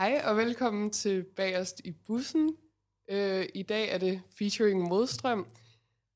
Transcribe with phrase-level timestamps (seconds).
[0.00, 2.56] Hej og velkommen til Bagerst i bussen.
[3.10, 5.46] Øh, I dag er det featuring Modstrøm,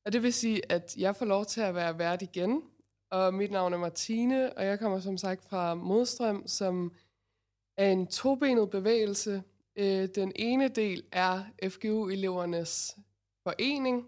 [0.05, 2.63] og det vil sige, at jeg får lov til at være vært igen.
[3.11, 6.93] Og mit navn er Martine, og jeg kommer som sagt fra Modstrøm, som
[7.77, 9.43] er en tobenet bevægelse.
[9.75, 12.97] Øh, den ene del er FGU-elevernes
[13.47, 14.07] forening,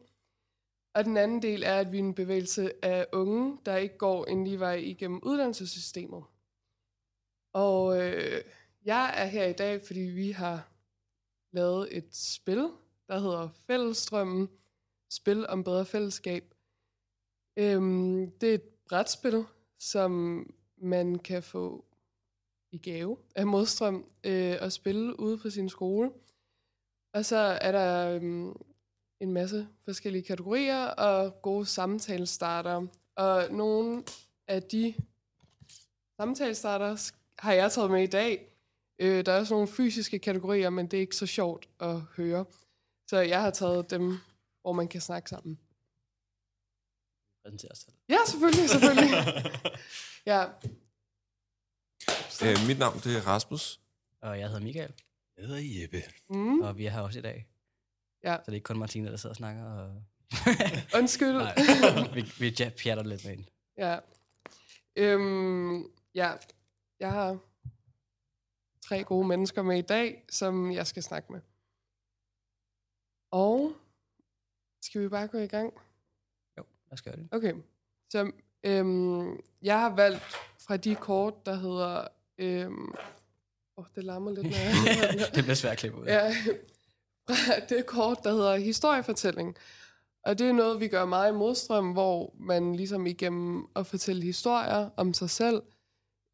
[0.93, 4.25] og den anden del er, at vi er en bevægelse af unge, der ikke går
[4.25, 6.23] en lige vej igennem uddannelsessystemet.
[7.53, 8.41] Og øh,
[8.85, 10.67] jeg er her i dag, fordi vi har
[11.51, 12.69] lavet et spil,
[13.07, 14.49] der hedder Fællesstrømmen.
[15.09, 16.53] Spil om bedre fællesskab.
[17.57, 19.45] Øhm, det er et brætspil,
[19.79, 20.43] som
[20.77, 21.85] man kan få
[22.71, 26.11] i gave af Modstrøm øh, og spille ude på sin skole.
[27.13, 28.55] Og så er der øhm,
[29.19, 32.87] en masse forskellige kategorier og gode samtalestarter.
[33.15, 34.03] Og nogle
[34.47, 34.95] af de
[36.19, 38.54] samtalestarter har jeg taget med i dag.
[38.99, 42.45] Øh, der er også nogle fysiske kategorier, men det er ikke så sjovt at høre.
[43.07, 44.17] Så jeg har taget dem,
[44.61, 45.59] hvor man kan snakke sammen.
[47.43, 47.95] Præsentere sig selv.
[48.09, 49.09] Ja, selvfølgelig, selvfølgelig.
[50.31, 50.45] ja.
[52.43, 53.79] Øh, mit navn det er Rasmus.
[54.21, 54.93] Og jeg hedder Michael,
[55.37, 56.03] Jeg hedder Jeppe.
[56.29, 57.47] Mm, og vi er her også i dag.
[58.23, 58.35] Ja.
[58.35, 59.63] Så det er ikke kun Martine, der sidder og snakker.
[59.63, 60.03] Og...
[60.99, 61.33] undskyld.
[61.33, 61.55] Nej,
[62.13, 63.45] vi, vi ja- pjatter lidt med hende.
[63.77, 63.99] ja.
[64.97, 65.83] Øhm,
[66.15, 66.31] ja,
[66.99, 67.37] jeg har
[68.87, 71.41] tre gode mennesker med i dag, som jeg skal snakke med.
[73.31, 73.75] Og
[74.81, 75.73] skal vi bare gå i gang?
[76.57, 77.27] Jo, lad os gøre det.
[77.31, 77.53] Okay,
[78.09, 78.31] så
[78.63, 82.07] øhm, jeg har valgt fra de kort, der hedder...
[82.37, 82.93] Øhm,
[83.77, 85.27] åh, det larmer lidt, når jeg...
[85.35, 86.05] det bliver svært at klippe ud.
[86.05, 86.33] ja,
[87.29, 89.55] fra det kort, der hedder historiefortælling.
[90.23, 94.23] Og det er noget, vi gør meget i modstrøm, hvor man ligesom igennem at fortælle
[94.23, 95.61] historier om sig selv,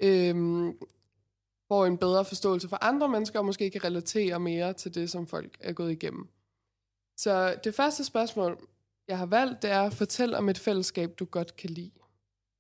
[0.04, 0.78] øhm,
[1.72, 5.28] får en bedre forståelse for andre mennesker, og måske kan relatere mere til det, som
[5.28, 6.28] folk er gået igennem.
[7.18, 8.68] Så det første spørgsmål,
[9.08, 11.92] jeg har valgt, det er, fortæl om et fællesskab, du godt kan lide.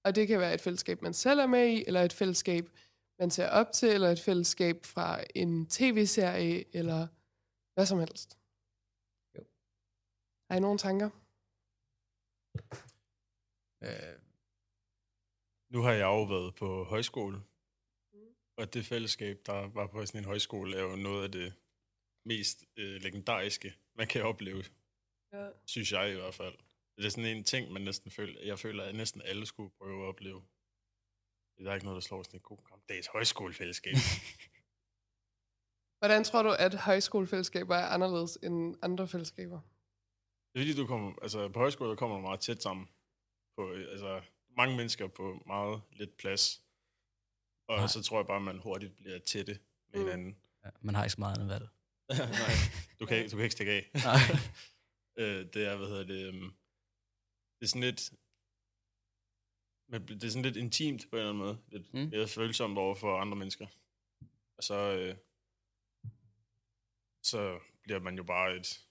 [0.05, 2.69] Og det kan være et fællesskab, man selv er med i, eller et fællesskab,
[3.19, 7.07] man ser op til, eller et fællesskab fra en tv-serie, eller
[7.73, 8.38] hvad som helst.
[9.38, 9.43] Jo.
[10.49, 11.09] Har I nogle tanker?
[13.83, 14.16] Øh,
[15.73, 17.50] Nu har jeg jo været på højskole,
[18.61, 21.53] og det fællesskab, der var på sådan en højskole, er jo noget af det
[22.25, 24.63] mest øh, legendariske, man kan opleve,
[25.33, 25.49] Ja.
[25.66, 26.57] synes jeg i hvert fald.
[26.97, 30.03] Det er sådan en ting, man næsten føler, jeg føler, at næsten alle skulle prøve
[30.03, 30.44] at opleve.
[31.57, 33.94] Der er ikke noget, der slår sådan et god gammeldags højskolefællesskab.
[35.99, 39.59] Hvordan tror du, at højskolefællesskaber er anderledes end andre fællesskaber?
[40.53, 42.89] Det er fordi, du kommer, altså på højskole, der kommer du meget tæt sammen.
[43.57, 44.22] På, øh, altså,
[44.57, 46.63] mange mennesker på meget lidt plads.
[47.67, 47.88] Og Nej.
[47.88, 49.59] så tror jeg bare, at man hurtigt bliver tætte
[49.94, 50.05] med Mm.
[50.05, 50.38] hinanden.
[50.66, 51.67] ja, man har ikke så meget andet valg.
[52.41, 52.53] Nej,
[52.99, 53.89] du kan, ikke, du kan ikke stikke af.
[54.05, 54.17] Nej.
[55.25, 56.55] øh, det er, hvad hedder det, um,
[57.59, 58.11] det er sådan lidt,
[59.88, 61.57] men det er sådan lidt intimt på en eller anden måde.
[61.67, 61.99] Lidt Mm.
[61.99, 62.09] mm.
[62.09, 63.67] mere følsomt over for andre mennesker.
[64.57, 65.16] Og så, øh,
[67.23, 68.85] så bliver man jo bare et,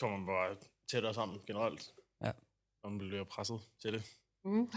[0.00, 0.56] kommer man bare
[0.88, 1.94] tættere sammen generelt.
[2.22, 2.32] Ja.
[2.82, 4.18] Og man bliver presset til det.
[4.44, 4.70] Mm.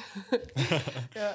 [1.15, 1.33] ja,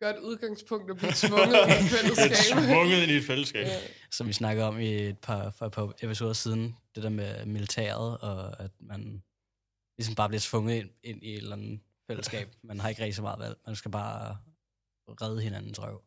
[0.00, 2.56] godt udgangspunkt at blive tvunget i et fællesskab.
[2.72, 3.66] tvunget ind i et fællesskab.
[3.66, 3.80] Ja.
[4.10, 7.46] Som vi snakkede om i et par, for et par episoder siden, det der med
[7.46, 9.22] militæret, og at man
[9.98, 12.48] ligesom bare bliver tvunget ind, ind i et eller andet fællesskab.
[12.68, 13.56] Man har ikke rigtig så meget valg.
[13.66, 14.38] Man skal bare
[15.08, 16.02] redde hinandens røv.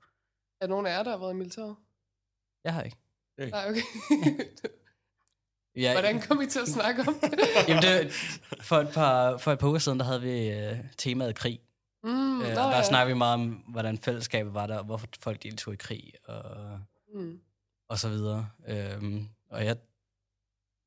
[0.62, 1.76] Er nogen af jer, der har været i militæret?
[2.64, 2.98] Jeg har ikke.
[3.38, 3.82] Nej, okay.
[5.76, 7.40] Jeg, Hvordan kom I til at snakke om det?
[7.68, 8.14] Jamen det,
[8.62, 11.60] for, et par, for et par uger siden, der havde vi uh, temaet krig.
[12.04, 12.84] Mm, og der ja.
[12.84, 16.80] snakkede vi meget om, hvordan fællesskabet var der, og hvorfor folk deltog i krig, og,
[17.14, 17.42] Mm.
[17.88, 18.50] og så videre.
[18.98, 19.78] Um, og jeg,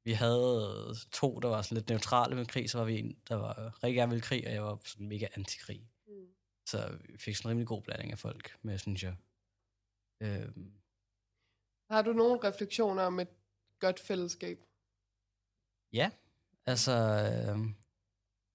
[0.04, 3.34] vi havde to, der var sådan lidt neutrale med krig, så var vi en, der
[3.34, 5.88] var rigtig gerne ville krig, og jeg var sådan mega anti-krig.
[6.06, 6.26] Mm.
[6.66, 9.16] Så vi fik sådan en rimelig god blanding af folk med, synes jeg.
[10.20, 10.72] Um,
[11.90, 13.28] Har du nogle refleksioner om et
[13.78, 14.58] godt fællesskab?
[15.92, 16.10] Ja,
[16.66, 17.58] altså, øh,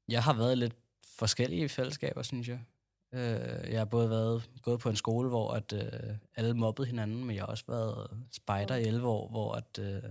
[0.08, 0.76] jeg har været lidt
[1.16, 2.60] forskellige fællesskaber, synes jeg.
[3.14, 7.26] Øh, jeg har både været gået på en skole, hvor at, øh, alle mobbede hinanden,
[7.26, 10.04] men jeg har også været spejder i 11 år, hvor at, øh,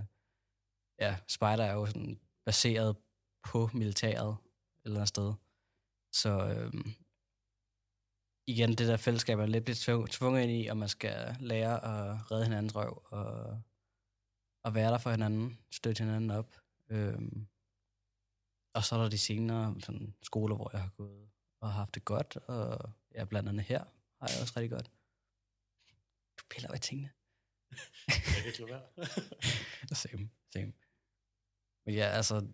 [1.01, 2.97] ja, spejder er jo sådan baseret
[3.45, 4.37] på militæret et
[4.85, 5.33] eller andet sted.
[6.13, 6.73] Så øh,
[8.47, 12.31] igen, det der fællesskab er lidt blevet tvunget ind i, og man skal lære at
[12.31, 13.63] redde hinandens røv, og,
[14.65, 16.57] og være der for hinanden, støtte hinanden op.
[16.91, 17.19] Øh,
[18.77, 21.29] og så er der de senere sådan, skoler, hvor jeg har gået
[21.61, 23.85] og haft det godt, og ja, blandt andet her
[24.21, 24.91] har jeg også rigtig godt.
[26.39, 27.11] Du piller ved tingene.
[28.09, 29.07] Jeg kan ikke lade være.
[30.05, 30.73] same, same.
[31.87, 32.47] Men ja, altså,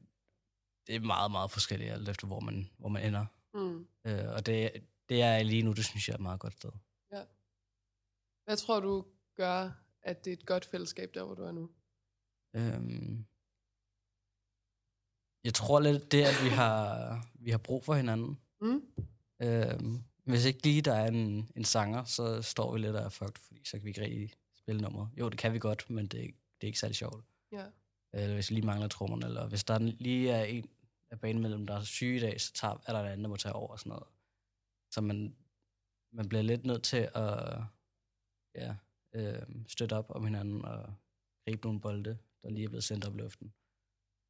[0.87, 3.27] det er meget, meget forskelligt, alt efter hvor man, hvor man ender.
[3.55, 3.89] Mm.
[4.05, 6.73] Øh, og det, det er lige nu, det synes jeg er et meget godt sted.
[8.45, 9.71] Hvad tror du gør,
[10.03, 11.71] at det er et godt fællesskab, der hvor du er nu?
[12.55, 13.27] Øhm,
[15.45, 18.39] jeg tror lidt, det at vi har, vi har brug for hinanden.
[18.61, 18.83] Mm?
[19.43, 23.09] Øhm, hvis ikke lige der er en, en sanger, så står vi lidt og er
[23.09, 25.07] fucked, fordi så kan vi ikke rigtig spille nummer.
[25.19, 27.25] Jo, det kan vi godt, men det, er ikke- det er ikke særlig sjovt.
[27.53, 27.65] Ja.
[28.13, 30.69] Eller hvis vi lige mangler trommerne, eller hvis der lige er en
[31.11, 33.29] af banen mellem, der er syge i dag, så tager, er der en anden, der
[33.31, 34.05] må tage over og sådan noget.
[34.91, 35.37] Så man,
[36.13, 37.59] man bliver lidt nødt til at
[38.55, 38.75] ja,
[39.15, 40.95] øh, støtte op om hinanden og
[41.45, 43.53] gribe nogle bolde, der lige er blevet sendt op i luften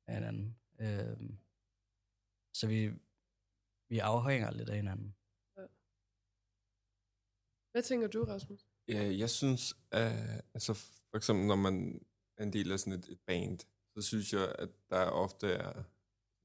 [0.06, 0.56] af hinanden.
[0.82, 1.30] Øh,
[2.54, 2.90] så vi,
[3.88, 5.14] vi afhænger lidt af hinanden.
[7.72, 8.66] Hvad tænker du, Rasmus?
[8.88, 10.74] Ja, jeg synes, at altså
[11.10, 12.06] for eksempel når man
[12.36, 13.58] er en del af sådan et, et band,
[13.94, 15.82] så synes jeg, at der ofte er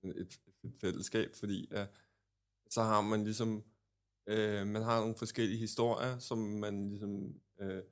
[0.04, 1.90] et, et fællesskab, fordi at,
[2.70, 3.64] så har man ligesom,
[4.28, 7.84] øh, man har nogle forskellige historier, som man ligesom, øh,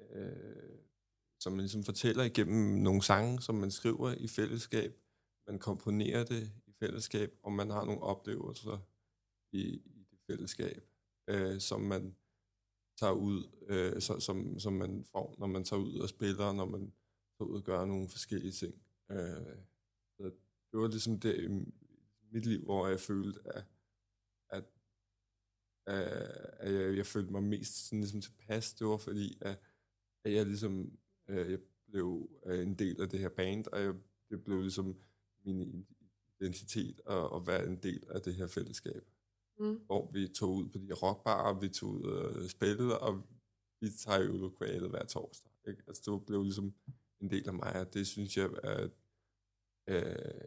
[0.00, 0.78] øh,
[1.40, 5.00] som man ligesom fortæller igennem nogle sange, som man skriver i fællesskab.
[5.48, 8.78] Man komponerer det i fællesskab, og man har nogle oplevelser
[9.52, 10.84] i, i det fællesskab,
[11.28, 12.16] øh, som man
[12.96, 16.64] tager ud, øh, så, som, som man får, når man tager ud og spiller, når
[16.64, 16.92] man
[17.38, 18.74] tager ud og gør nogle forskellige ting.
[19.10, 19.56] Øh,
[20.16, 20.24] så
[20.72, 21.48] det var ligesom det i
[22.32, 23.64] mit liv, hvor jeg følte, at,
[24.50, 24.64] at,
[25.86, 26.04] at,
[26.58, 28.74] at jeg, jeg følte mig mest sådan ligesom tilpas.
[28.74, 29.58] Det var fordi, at,
[30.24, 30.98] at jeg ligesom
[31.28, 33.94] øh, jeg blev øh, en del af det her band, og jeg,
[34.30, 34.96] det blev ligesom
[35.52, 35.86] min
[36.40, 39.04] identitet at, at være en del af det her fællesskab
[39.60, 39.80] Mm.
[39.86, 43.22] hvor vi tog ud på de her rockbarer, vi tog ud og spillede, og
[43.80, 45.50] vi tager jo lokalet hver torsdag.
[45.68, 45.82] Ikke?
[45.86, 46.74] Altså, det blev ligesom
[47.20, 48.92] en del af mig, og det synes jeg er et
[49.86, 50.40] øh,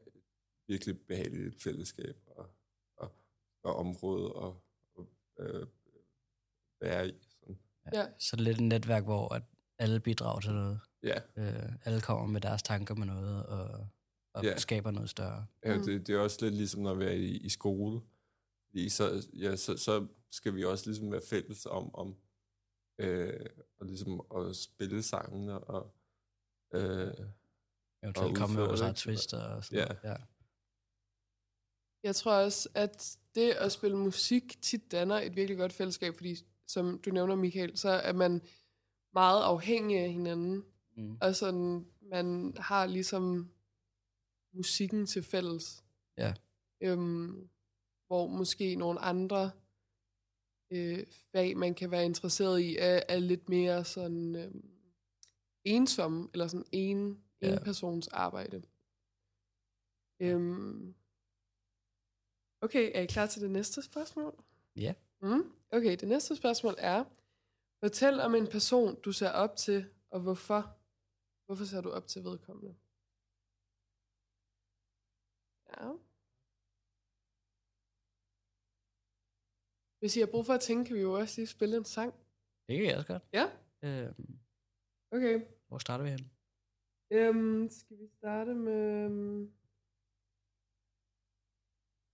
[0.67, 2.49] virkelig behageligt fællesskab og,
[2.97, 3.11] og,
[3.63, 4.63] og område og,
[4.95, 5.09] og
[5.39, 5.67] øh,
[6.81, 7.13] være i.
[7.39, 7.59] Sådan.
[7.93, 8.05] Ja.
[8.19, 9.43] Så det er lidt et netværk, hvor at
[9.77, 10.79] alle bidrager til noget.
[11.03, 13.87] Ja, Øh, alle kommer med deres tanker med noget, og,
[14.33, 14.57] og Ja.
[14.57, 15.45] skaber noget større.
[15.65, 15.83] ja Mm.
[15.83, 18.01] det, det er også lidt ligesom at være i, i skole.
[18.67, 22.15] Fordi så, ja, så, så skal vi også ligesom være fælles om, om
[22.99, 23.45] øh,
[23.79, 25.95] og ligesom at spille sangene og
[26.73, 27.13] øh,
[28.03, 30.09] Eventuelt komme med vores det, twist og sådan Ja.
[30.09, 30.15] Ja.
[32.03, 36.35] Jeg tror også, at det at spille musik tit danner et virkelig godt fællesskab, fordi
[36.67, 38.41] som du nævner, Michael, så er man
[39.13, 40.63] meget afhængig af hinanden.
[40.97, 41.17] Mm.
[41.21, 43.51] Og sådan, man har ligesom
[44.53, 45.83] musikken til fælles.
[46.17, 46.33] Ja.
[46.81, 47.49] Øhm,
[48.07, 49.51] hvor måske nogle andre
[50.71, 54.53] øh, fag, man kan være interesseret i, er, er lidt mere sådan øh,
[55.63, 57.53] ensomme, eller sådan en, Ja.
[57.53, 58.63] en persons arbejde.
[60.19, 60.95] Øhm,
[62.61, 64.43] okay, er I klar til det næste spørgsmål?
[64.75, 64.93] Ja.
[65.21, 65.51] Mm.
[65.71, 67.03] Okay, det næste spørgsmål er,
[67.79, 70.77] fortæl om en person, du ser op til, og hvorfor.
[71.45, 72.75] Hvorfor ser du op til vedkommende?
[75.77, 75.91] Ja.
[79.99, 82.13] Hvis I har brug for at tænke, kan vi jo også lige spille en sang.
[82.67, 83.23] Det kan jeg også godt.
[83.33, 83.45] Ja.
[83.83, 84.37] Øhm,
[85.13, 85.41] Okay.
[85.67, 86.31] hvor starter vi hen?
[87.11, 89.05] Øhm, skal vi starte med...
[89.05, 89.53] øhm,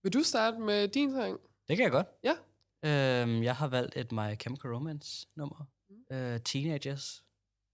[0.02, 1.40] Vil du starte med din sang?
[1.68, 2.06] Det kan jeg godt.
[2.22, 2.34] Ja.
[2.88, 5.64] Øhm, jeg har valgt et My Chemical Romance nummer.
[5.88, 6.16] Mm.
[6.16, 7.24] Øh, Teenagers,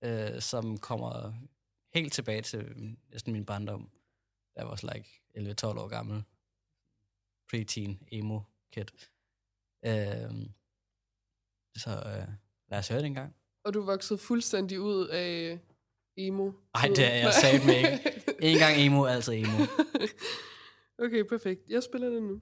[0.05, 1.33] øh, som kommer
[1.95, 3.91] helt tilbage til næsten min barndom.
[4.57, 6.23] Jeg var så like 11-12 år gammel.
[7.51, 8.41] Preteen, emo
[8.73, 8.87] kid.
[9.87, 10.53] Øhm,
[11.77, 12.29] så øh,
[12.71, 13.37] lad os høre det en gang.
[13.65, 15.59] Og du voksede fuldstændig ud af
[16.17, 16.53] emo.
[16.75, 18.23] Ej, det er jeg satme ikke.
[18.43, 19.59] En gang emo, altid emo.
[21.05, 21.61] okay, perfekt.
[21.69, 22.41] Jeg spiller det nu.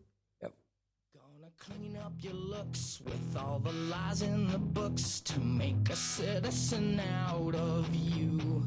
[1.13, 5.97] Gonna clean up your looks with all the lies in the books to make a
[5.97, 8.63] citizen out of you.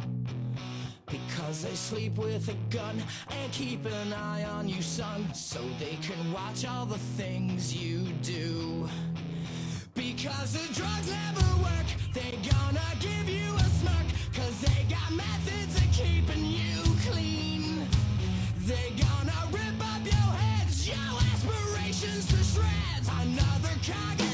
[1.45, 2.99] Because they sleep with a gun
[3.29, 7.99] and keep an eye on you, son, so they can watch all the things you
[8.23, 8.89] do.
[9.93, 15.75] Because the drugs never work, they gonna give you a smirk, cause they got methods
[15.75, 17.87] of keeping you clean.
[18.61, 23.07] They gonna rip up your heads, your aspirations to shreds.
[23.21, 24.24] Another cog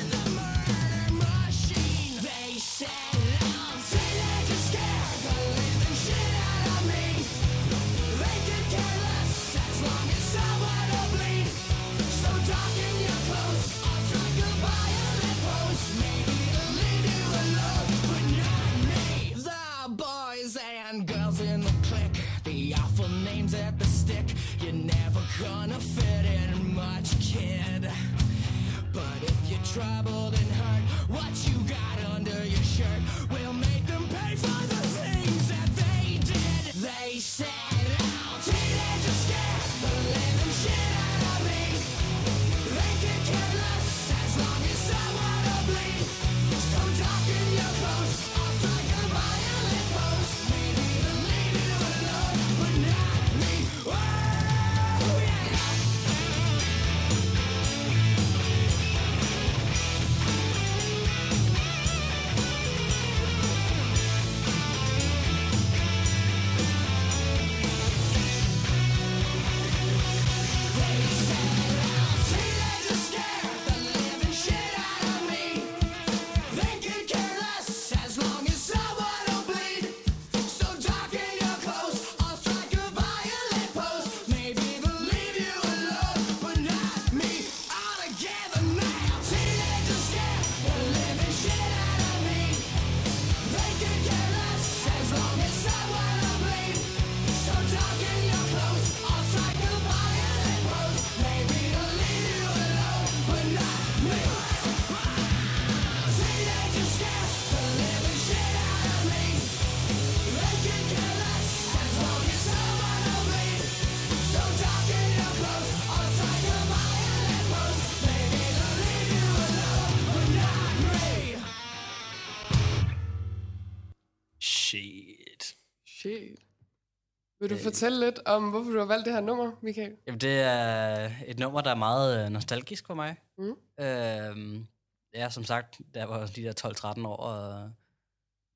[127.51, 127.63] du Øh.
[127.63, 129.98] fortælle lidt om, hvorfor du har valgt det her nummer, Michael?
[130.08, 133.15] Jamen, det er et nummer, der er meget øh, nostalgisk for mig.
[133.38, 133.55] Mm.
[133.79, 134.67] Øhm,
[135.13, 137.72] ja, som sagt, jeg var de der 12-13 år, og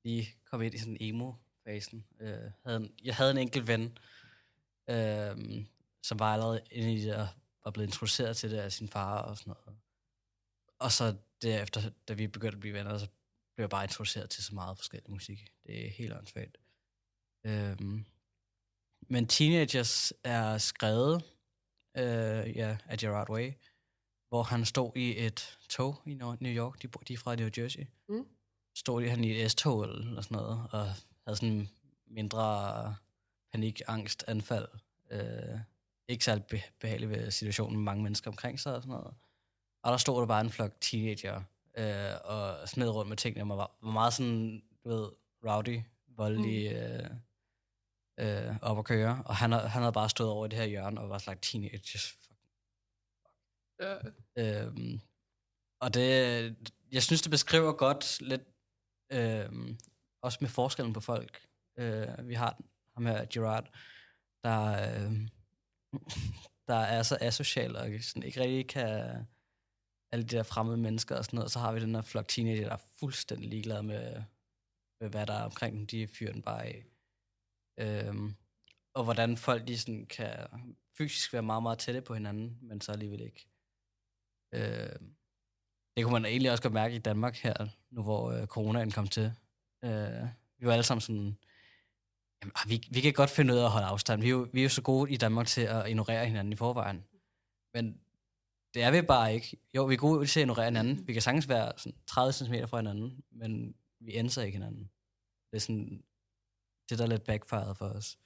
[0.04, 2.04] lige kom ind i sådan emo-fasen.
[2.20, 3.98] Øh, havde en, jeg havde en enkelt ven,
[4.90, 5.66] øhm,
[6.02, 7.28] som var allerede inde i det, og
[7.64, 9.78] var blevet introduceret til det af sin far og sådan noget.
[10.78, 13.06] Og så derefter, da vi begyndte at blive venner, så
[13.54, 15.52] blev jeg bare introduceret til så meget forskellig musik.
[15.66, 16.58] Det er helt åndssvagt.
[17.44, 18.04] Øhm,
[19.08, 21.22] men Teenagers er skrevet
[21.96, 23.52] øh, ja, af Gerard Way,
[24.28, 26.82] hvor han stod i et tog i New York.
[26.82, 27.86] De, de er fra New Jersey.
[28.08, 28.26] Mm.
[28.74, 30.84] Stod han i et S-tog eller sådan noget, og
[31.26, 31.68] havde sådan
[32.06, 32.96] mindre
[33.52, 34.68] panik, angst, anfald.
[35.10, 35.58] Øh,
[36.08, 39.14] ikke særlig be- behagelig ved situationen med mange mennesker omkring sig og sådan noget.
[39.82, 41.42] Og der stod der bare en flok teenager
[41.78, 45.10] øh, og smed rundt med tingene, og var, var meget sådan, du ved,
[45.46, 45.80] rowdy,
[46.16, 47.10] voldelig, øh,
[48.20, 49.22] øh, op at køre.
[49.26, 51.50] Og han, har- han havde bare stået over i det her hjørne og var slags
[51.50, 52.16] teenagers.
[53.80, 53.96] Ja.
[54.38, 55.00] Øhm,
[55.80, 56.56] og det,
[56.92, 58.42] jeg synes, det beskriver godt lidt,
[59.12, 59.78] øhm,
[60.22, 61.46] også med forskellen på folk.
[61.78, 62.58] Øh, vi har
[62.94, 63.70] ham her, Gerard,
[64.44, 65.12] der, øh,
[66.68, 69.26] der er så asocial og sådan ikke rigtig kan
[70.12, 71.50] alle de der fremmede mennesker og sådan noget.
[71.52, 74.22] Så har vi den her flok teenager, der er fuldstændig ligeglade med,
[75.00, 75.86] med hvad der er omkring dem.
[75.86, 76.84] De fyrer den bare af.
[77.78, 78.34] Øhm,
[78.94, 80.36] og hvordan folk de sådan kan
[80.98, 83.48] fysisk være meget, meget tætte på hinanden, men så alligevel ikke.
[84.54, 84.96] Øh,
[85.96, 89.08] det kunne man egentlig også godt mærke i Danmark her, nu hvor øh, coronaen kom
[89.08, 89.32] til.
[89.84, 90.28] Øh,
[90.58, 91.36] vi var alle sammen sådan,
[92.42, 94.20] jamen, ah, vi, vi kan godt finde ud af at holde afstand.
[94.20, 96.56] Vi er, jo, vi er jo så gode i Danmark til at ignorere hinanden i
[96.56, 97.04] forvejen.
[97.74, 98.00] Men
[98.74, 99.56] det er vi bare ikke.
[99.74, 101.08] Jo, vi er gode til at ignorere hinanden.
[101.08, 104.90] Vi kan sagtens være sådan 30 cm fra hinanden, men vi ændrer ikke hinanden.
[105.50, 106.04] Det er sådan,
[106.90, 108.18] det der er lidt backfired for os.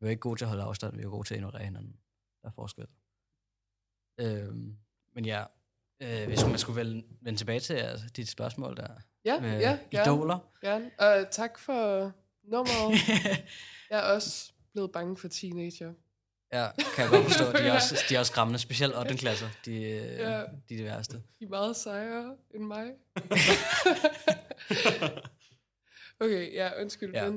[0.00, 1.96] Vi er ikke gode til at holde afstand, vi er gode til at ignorere hinanden.
[2.42, 2.86] Der er forskel.
[4.20, 4.76] Øhm,
[5.14, 5.44] men ja,
[6.02, 8.88] øh, hvis man skulle vende, vende tilbage til altså, dit spørgsmål der.
[9.24, 10.12] Ja, med ja, gerne.
[10.12, 10.38] idoler.
[10.60, 10.90] gerne.
[10.98, 12.12] Og tak for
[12.42, 12.98] nummeret.
[13.90, 15.92] Jeg er også blevet bange for teenager.
[16.52, 17.52] ja, kan jeg godt forstå.
[17.52, 19.16] De er også, de er også skræmmende, specielt 8.
[19.16, 19.48] klasser.
[19.64, 20.38] De, øh, Ja.
[20.68, 21.16] de er de værste.
[21.16, 22.92] De er meget sejere end mig.
[26.20, 27.12] okay, ja, undskyld.
[27.12, 27.24] Ja.
[27.24, 27.30] Ja.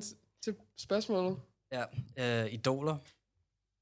[0.46, 1.40] Til spørgsmålet.
[1.72, 1.84] Ja,
[2.18, 2.98] øh, idoler.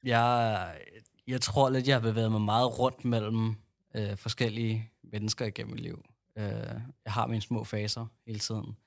[0.03, 0.81] Jeg,
[1.27, 3.55] jeg tror lidt, jeg har bevæget mig meget rundt mellem
[3.95, 6.05] øh, forskellige mennesker igennem mit liv.
[6.37, 8.77] Øh, jeg har mine små faser hele tiden.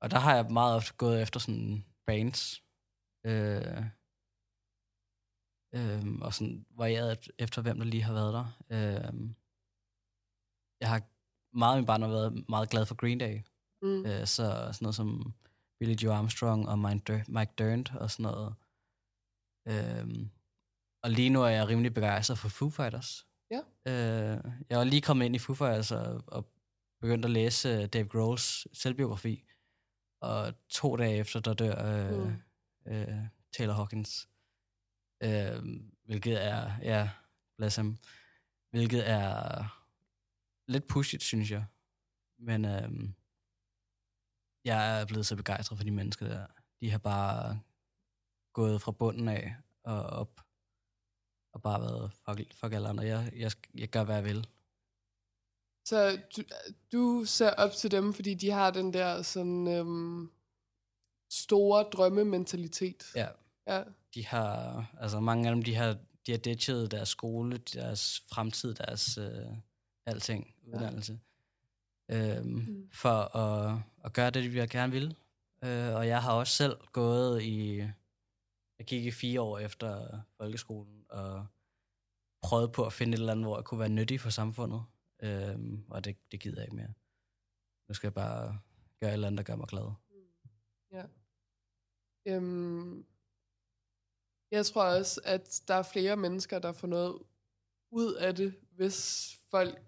[0.00, 2.62] Og der har jeg meget ofte gået efter sådan bands.
[3.26, 3.82] Øh,
[5.74, 8.46] øh, og sådan varieret efter, hvem der lige har været der.
[8.70, 9.30] Øh,
[10.80, 11.02] jeg har
[11.52, 13.40] meget min barndom været meget glad for Green Day.
[13.82, 14.06] Mm.
[14.06, 15.34] Øh, så sådan noget som
[15.84, 16.78] Billy Joe Armstrong og
[17.28, 18.54] Mike Durnt og sådan noget.
[19.68, 20.30] Øhm,
[21.02, 23.26] og lige nu er jeg rimelig begejstret for Foo Fighters.
[23.50, 23.60] Ja.
[23.86, 26.48] Øh, jeg var lige kommet ind i Foo Fighters og, og
[27.00, 29.44] begyndt at læse øh, Dave Grohls selvbiografi.
[30.20, 32.26] Og to dage efter, der dør øh,
[32.86, 32.92] Mm.
[32.92, 33.18] øh,
[33.52, 34.28] Taylor Hawkins.
[35.22, 35.62] Øh,
[36.04, 37.10] hvilket er, ja,
[37.58, 37.96] bless him.
[38.70, 39.64] Hvilket er
[40.68, 41.64] lidt pushet, synes jeg.
[42.38, 43.14] Men øhm,
[44.64, 46.46] jeg er blevet så begejstret for de mennesker der.
[46.80, 47.60] De har bare
[48.52, 50.40] gået fra bunden af og op,
[51.54, 53.04] og bare været fuck, fuck alle andre.
[53.04, 54.48] Jeg, jeg, jeg gør, hvad jeg vil.
[55.86, 56.42] Så du,
[56.92, 60.30] du ser op til dem, fordi de har den der sådan øhm,
[61.30, 63.04] store drømmementalitet.
[63.14, 63.28] Ja,
[63.66, 63.84] Ja.
[64.14, 68.74] de har, altså mange af dem, de har, de har ditchet deres skole, deres fremtid,
[68.74, 69.46] deres øh,
[70.06, 71.20] alting, uddannelse,
[72.08, 72.90] øhm, mm.
[72.92, 75.16] for at, at gøre det, de vil gerne vil.
[75.64, 77.76] Øh, og jeg har også selv gået i,
[78.78, 81.46] jeg gik i fire år efter folkeskolen, og
[82.42, 84.84] prøvet på at finde et eller andet, hvor jeg kunne være nyttig for samfundet.
[85.22, 86.94] Øhm, og det, det gider jeg ikke mere.
[87.88, 88.58] Nu skal jeg bare
[89.00, 89.92] gøre et eller andet, der gør mig glad.
[90.92, 91.04] Ja.
[92.26, 93.06] Øhm,
[94.50, 97.18] jeg tror også, at der er flere mennesker, der får noget
[97.90, 99.82] ud af det, hvis folk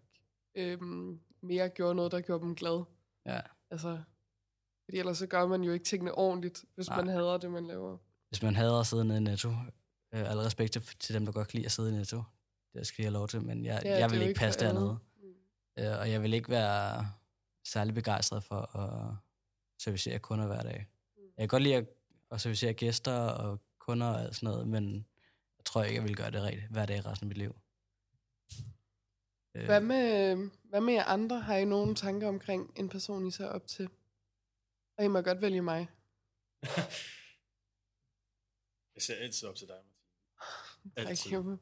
[0.55, 2.85] øhm, mere gjorde noget, der gjorde dem glade.
[3.27, 3.41] Ja.
[3.71, 3.99] Altså,
[4.85, 6.97] fordi ellers så gør man jo ikke tingene ordentligt, hvis Nej.
[6.97, 7.99] Man hader det, man laver.
[8.29, 9.49] hvis man hader at sidde nede i Netto,
[10.15, 12.23] øh, alle respekt til, til dem, der godt kan lide at sidde i Netto.
[12.75, 14.99] Det skal jeg have lov til, men jeg, Ja, jeg vil ikke passe dernede.
[15.79, 17.11] Øh, og jeg vil ikke være
[17.67, 19.15] særlig begejstret for at
[19.83, 20.87] servicere kunder hver dag.
[21.17, 21.87] Jeg kan godt lide at,
[22.31, 24.95] at servicere gæster og kunder og alt sådan noget, men
[25.59, 27.57] jeg tror ikke, jeg vil gøre det rigtigt hver dag resten af mit liv.
[29.57, 31.41] Øh, Hvad med, hvad med jer andre?
[31.41, 33.89] Har I nogle tanker omkring en person, I ser op til?
[34.99, 35.89] Og I må godt vælge mig.
[38.95, 39.77] Jeg ser altid op til dig,
[40.97, 41.09] Martin.
[41.09, 41.59] Altid.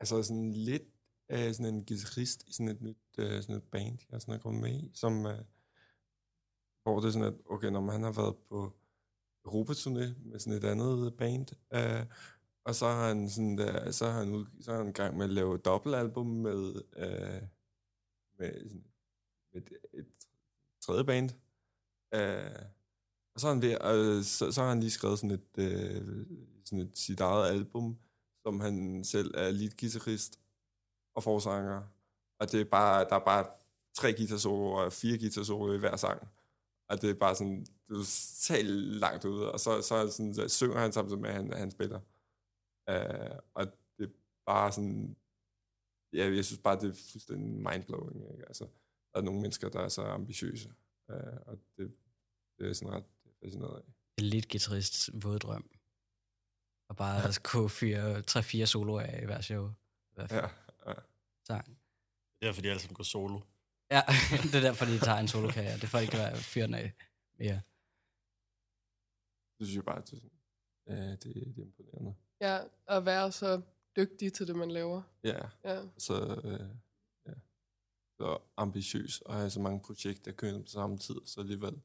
[0.00, 0.82] Altså sådan lidt
[1.28, 4.38] af sådan en guitarist i sådan et nyt øh, sådan et band, jeg sådan er
[4.38, 5.38] kommet med i, som, øh,
[6.82, 8.72] hvor det er sådan, at okay, når man har været på
[9.46, 12.06] Europaturné med sådan et andet band, øh,
[12.66, 15.16] og så har han sådan der, så har han, ud, så har han i gang
[15.16, 17.42] med at lave et dobbeltalbum med, øh,
[18.38, 18.84] med, sådan,
[19.52, 20.06] med et, et
[20.80, 21.30] tredje band.
[22.14, 22.62] Øh,
[23.34, 26.26] og så har han ved, øh, så, så har han lige skrevet sådan et, øh,
[26.64, 27.98] sådan et sit eget album,
[28.42, 30.40] som han selv er lead guitarist
[31.14, 31.82] og forsanger.
[32.38, 33.46] Og det er bare, der er bare
[33.94, 36.28] tre guitarsoloer og fire guitarsoloer i hver sang.
[36.88, 39.52] Og det er bare sådan, det er totalt langt ude.
[39.52, 42.00] Og så, så, sådan, så synger han samtidig med, at han, han spiller.
[42.90, 43.66] Uh, og
[43.98, 44.12] det er
[44.46, 45.16] bare sådan,
[46.12, 48.32] ja, jeg synes bare, det er fuldstændig mindblowing.
[48.32, 48.48] Ikke?
[48.48, 48.64] Altså,
[49.12, 50.68] der er nogle mennesker, der er så ambitiøse.
[51.08, 51.96] Uh, og det,
[52.58, 53.04] det er sådan ret
[53.42, 53.82] fascineret af.
[54.22, 55.70] Elite-gitarrists våddrøm.
[56.88, 59.68] Og bare kunne fyre 3-4 soloer af i hver show.
[60.10, 60.44] I hvert fald.
[60.86, 60.94] Ja, ja.
[61.44, 61.66] Sang.
[61.66, 63.40] Det er derfor, de alle sammen går solo.
[63.90, 64.02] Ja,
[64.52, 65.74] det er derfor, de tager en solokarriere.
[65.74, 66.92] Det er for, at de kan være fyren af
[67.38, 67.60] mere.
[69.58, 70.22] Det synes jeg bare, det,
[70.86, 72.14] er ja, det, det er imponerende.
[72.40, 73.62] Ja, at være så
[73.96, 75.02] dygtig til det, man laver.
[75.24, 75.82] Ja, Ja.
[75.98, 76.68] så, øh,
[77.26, 77.34] ja.
[78.18, 81.82] så ambitiøs og have så mange projekter kørende på samme tid, så alligevel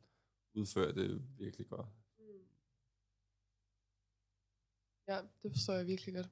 [0.53, 1.87] udføre det virkelig godt.
[5.07, 6.29] ja, det forstår jeg virkelig godt.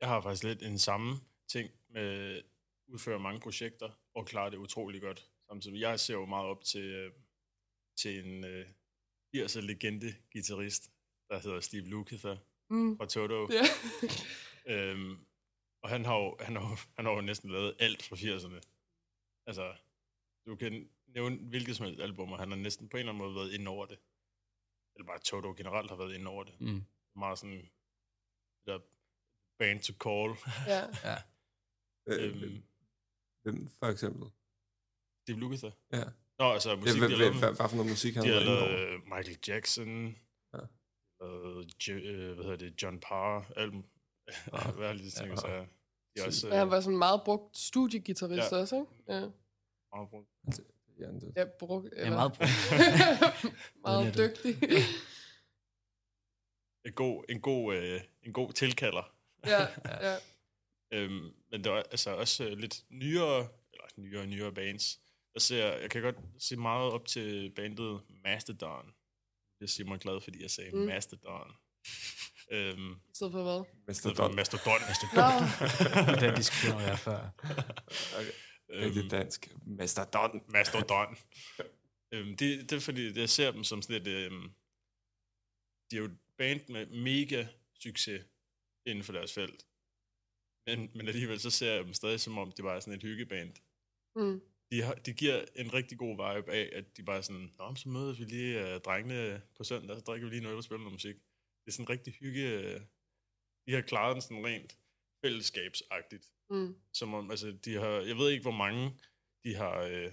[0.00, 2.42] Jeg har faktisk lidt en samme ting med
[2.88, 5.30] udføre mange projekter og klare det utrolig godt.
[5.46, 5.80] Samtidig.
[5.80, 7.12] Jeg ser jo meget op til, øh,
[7.96, 8.66] til en øh,
[9.36, 10.90] 80'er legende guitarist,
[11.28, 12.36] der hedder Steve Lukather
[12.72, 12.96] Mm.
[12.96, 13.48] fra Toto.
[13.52, 13.62] Ja.
[14.74, 15.16] Øhm,
[15.82, 18.60] og han har, jo, han, har, jo- han har jo næsten lavet alt fra 80'erne.
[19.46, 19.74] Altså,
[20.46, 23.24] du kan nævne hvilket som helst album, og han har næsten på en eller anden
[23.24, 23.98] måde været inde over det.
[24.96, 26.60] Eller bare Toto generelt har været inde over det.
[26.60, 26.84] Mm.
[27.16, 28.78] Meget sådan, det der
[29.58, 30.30] band to call.
[30.66, 30.82] ja.
[31.10, 31.16] Ja.
[32.06, 32.62] Øh, øhm,
[33.42, 34.30] hvem- for eksempel?
[35.22, 35.70] Steve Lukather.
[35.92, 36.04] Ja.
[36.38, 37.38] Nå, altså Ja, musik, hvad, de har hvad, lavet.
[37.38, 38.94] hvad, hvad for noget musik han har lavet over?
[38.94, 40.12] øh, Michael Jackson, Ja.
[41.22, 43.84] Og Jo- øh, hvad hedder det, John Parr, album.
[44.76, 45.36] hvad er det, de ting, Ja.
[45.36, 45.64] så er
[46.16, 48.56] de også Men han øh, var sådan meget brugt studiegitarrist Ja.
[48.56, 48.90] også, ikke?
[49.08, 49.20] Ja,
[49.94, 50.28] meget brugt.
[51.00, 51.90] Ja, det, ja brugt.
[51.90, 52.50] Det er meget brugt.
[53.86, 54.56] meget dygtig.
[56.86, 59.14] En god, en god, øh, en god tilkalder.
[59.46, 60.16] ja, ja.
[60.92, 65.00] Øhm, men der er altså også øh, lidt nyere, eller nyere nyere bands.
[65.34, 68.94] Der ser, jeg kan godt se meget op til bandet Mastodon.
[69.62, 70.78] Det siger mig glad, fordi jeg sagde Mm.
[70.86, 71.52] Mastodon.
[72.50, 73.64] øhm, I stedet for hvad?
[74.16, 74.80] for Mastodon.
[74.80, 74.80] Mastodon.
[76.06, 77.30] Nå, Den diskussion, har før.
[78.70, 79.48] Rigtig dansk.
[79.66, 80.42] Mastodon.
[80.48, 81.16] Mastodon.
[82.12, 84.06] øhm, det, det er fordi, jeg ser dem som sådan et...
[84.08, 84.42] Øhm,
[85.90, 87.46] de er jo et band med mega
[87.80, 88.24] succes
[88.86, 89.66] inden for deres felt.
[90.66, 93.02] Men, men alligevel så ser jeg dem stadig som om, det bare er sådan et
[93.02, 93.54] hyggeband.
[94.16, 94.40] mm.
[94.72, 97.74] De, har, de giver en rigtig god vibe af, at de bare er sådan, Nå,
[97.74, 100.78] så mødes vi lige uh, drengene på søndag, så drikker vi lige noget og spiller
[100.80, 101.16] noget musik.
[101.64, 102.74] Det er sådan rigtig hygge...
[102.74, 102.80] Uh,
[103.66, 104.78] de har klaret den sådan rent
[105.24, 106.32] fællesskabsagtigt.
[106.50, 106.76] Mm.
[106.92, 109.00] Som om, altså, de har, jeg ved ikke, hvor mange
[109.44, 109.78] de har...
[109.78, 110.12] Øh,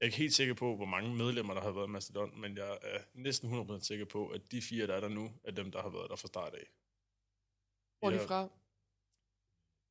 [0.00, 2.78] er ikke helt sikker på, hvor mange medlemmer, der har været i Mastodon, men jeg
[2.82, 5.82] er næsten 100% sikker på, at de fire, der er der nu, er dem, der
[5.82, 6.66] har været der fra start af.
[7.98, 8.48] Hvor er de fra?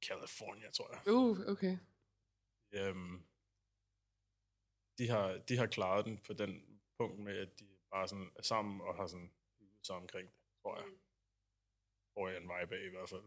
[0.06, 1.14] California, tror jeg.
[1.14, 1.78] Uh, okay.
[2.72, 3.24] Øhm,
[4.98, 8.42] de, har, de har klaret den på den punkt med, at de bare sådan er
[8.42, 10.86] sammen og har sådan hygget sig omkring det, tror jeg.
[12.14, 13.24] Får jeg en vibe af i hvert fald.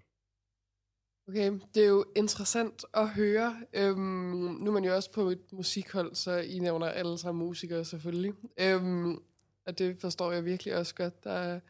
[1.29, 3.67] Okay, det er jo interessant at høre.
[3.73, 7.85] Øhm, nu er man jo også på et musikhold, så I nævner alle sammen musikere
[7.85, 8.35] selvfølgelig.
[8.61, 9.23] Øhm,
[9.67, 11.25] og det forstår jeg virkelig også godt.
[11.25, 11.61] Der er,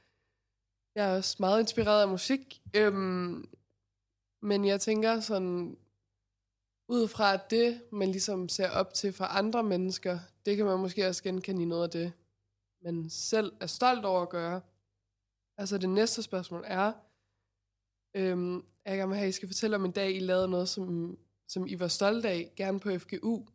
[0.94, 2.60] jeg er også meget inspireret af musik.
[2.76, 3.48] Øhm,
[4.42, 5.78] men jeg tænker sådan,
[6.88, 11.08] ud fra det, man ligesom ser op til fra andre mennesker, det kan man måske
[11.08, 12.12] også genkende i noget af det,
[12.82, 14.60] man selv er stolt over at gøre.
[15.58, 16.92] Altså det næste spørgsmål er,
[18.16, 20.68] Øhm, jeg gerne vil have, at I skal fortælle om en dag, I lavede noget,
[20.68, 21.18] som,
[21.48, 23.46] som I var stolte af, gerne på FGU.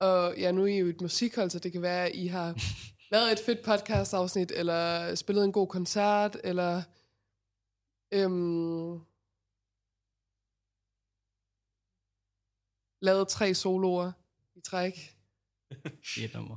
[0.00, 2.54] Og ja, nu er I jo et musikhold, så det kan være, at I har
[3.12, 6.82] lavet et fedt podcast-afsnit, eller spillet en god koncert, eller
[8.14, 9.00] øhm,
[13.00, 14.12] lavet tre soloer
[14.56, 14.92] i træk
[16.16, 16.56] I et nummer.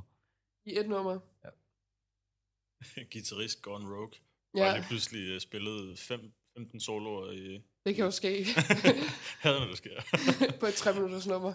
[0.64, 1.18] i et nummer.
[3.12, 4.12] Guitarist Gone Rogue.
[4.56, 4.68] Ja.
[4.72, 7.62] Og lige pludselig uh, spillede fem, 15 soloer i...
[7.86, 8.44] Det kan jo ske
[9.42, 10.02] havde når det sker.
[10.60, 11.52] på et tre minutters nummer.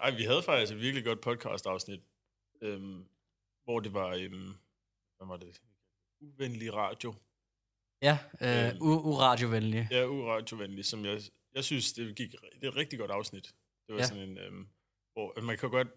[0.00, 2.00] Ej, vi havde faktisk et virkelig godt podcast-afsnit,
[2.62, 3.04] øhm,
[3.64, 4.54] hvor det var, øhm,
[5.16, 5.60] hvad var det?
[6.20, 7.14] Uvenlig radio.
[8.02, 8.76] Ja, øh, Øhm.
[8.76, 9.88] u- uradiovenlig.
[9.90, 11.22] Ja, uradiovenlig, som jeg,
[11.54, 13.44] jeg synes, det gik, det er et rigtig godt afsnit.
[13.86, 14.06] Det var Ja.
[14.06, 14.68] sådan en, øhm,
[15.12, 15.88] hvor man kan godt,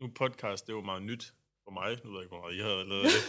[0.00, 2.54] nu podcast, det er jo meget nyt for mig, nu ved jeg ikke, hvor meget
[2.54, 3.22] I havde lavet det,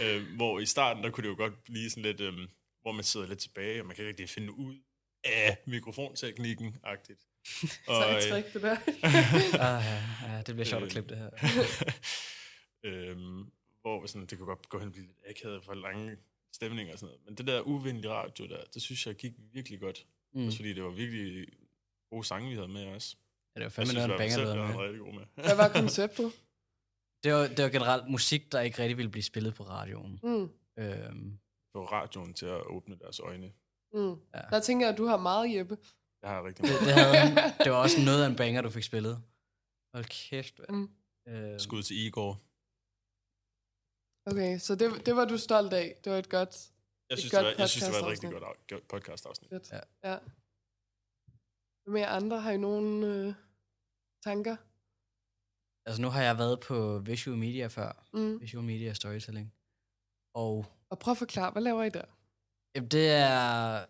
[0.26, 2.48] øh, hvor i starten, der kunne det jo godt blive sådan lidt, øhm,
[2.82, 4.76] hvor man sidder lidt tilbage, og man kan ikke rigtig finde ud
[5.24, 7.26] af mikrofonteknikken-agtigt.
[7.86, 8.76] Så et trick, det der.
[9.68, 11.30] Ah, ja, ja, det bliver sjovt at klippe det her.
[12.82, 16.16] øhm, hvor sådan, det kunne godt gå hen og blive lidt akavet for lange
[16.52, 17.24] stemninger og sådan noget.
[17.24, 20.06] Men det der uvenlige radio der, det synes jeg gik virkelig godt.
[20.36, 20.46] Mm.
[20.46, 21.46] Også fordi det var virkelig
[22.10, 23.16] gode sange, vi havde med os.
[23.54, 24.76] Ja, det var fandme noget en banger, selv, havde med.
[24.76, 25.24] rigtig god med.
[25.34, 26.32] Hvad var konceptet?
[27.24, 30.20] Det var, det var generelt musik, der ikke rigtig ville blive spillet på radioen.
[30.22, 30.50] Mm.
[30.78, 31.38] Øhm,
[31.72, 33.52] Få radioen til at åbne deres øjne.
[33.92, 34.10] Mm.
[34.34, 34.40] Ja.
[34.50, 35.78] Der tænker jeg, at du har meget, Jeppe.
[36.22, 36.86] Jeg har rigtig det, meget.
[36.86, 39.22] det, havde, det var også noget af en banger, du fik spillet.
[39.94, 40.70] Hold kæft, mand.
[40.70, 40.90] Mm.
[41.28, 42.40] Øhm, Skud til Igor.
[44.30, 45.96] Okay, så det, det var du stolt af.
[46.04, 46.70] Det var et godt...
[47.10, 49.48] Jeg synes, godt det var, jeg synes, det var et rigtig godt, af- godt podcast-afsnit.
[49.50, 49.72] Fedt.
[49.72, 49.80] Ja.
[50.10, 50.18] ja.
[51.84, 52.40] Hvad med andre?
[52.40, 53.34] Har I nogle øh,
[54.24, 54.56] tanker?
[55.88, 58.06] Altså nu har jeg været på Visual Media før.
[58.12, 58.40] Mm.
[58.40, 59.54] Visual Media Storytelling.
[60.34, 62.04] Og Og prøv at forklare, hvad laver I der?
[62.74, 63.86] jamen, det er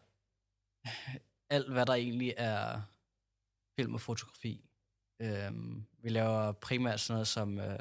[1.51, 2.83] alt, hvad der egentlig er
[3.81, 4.65] film og fotografi.
[5.23, 7.79] Øhm, vi laver primært sådan noget som øh,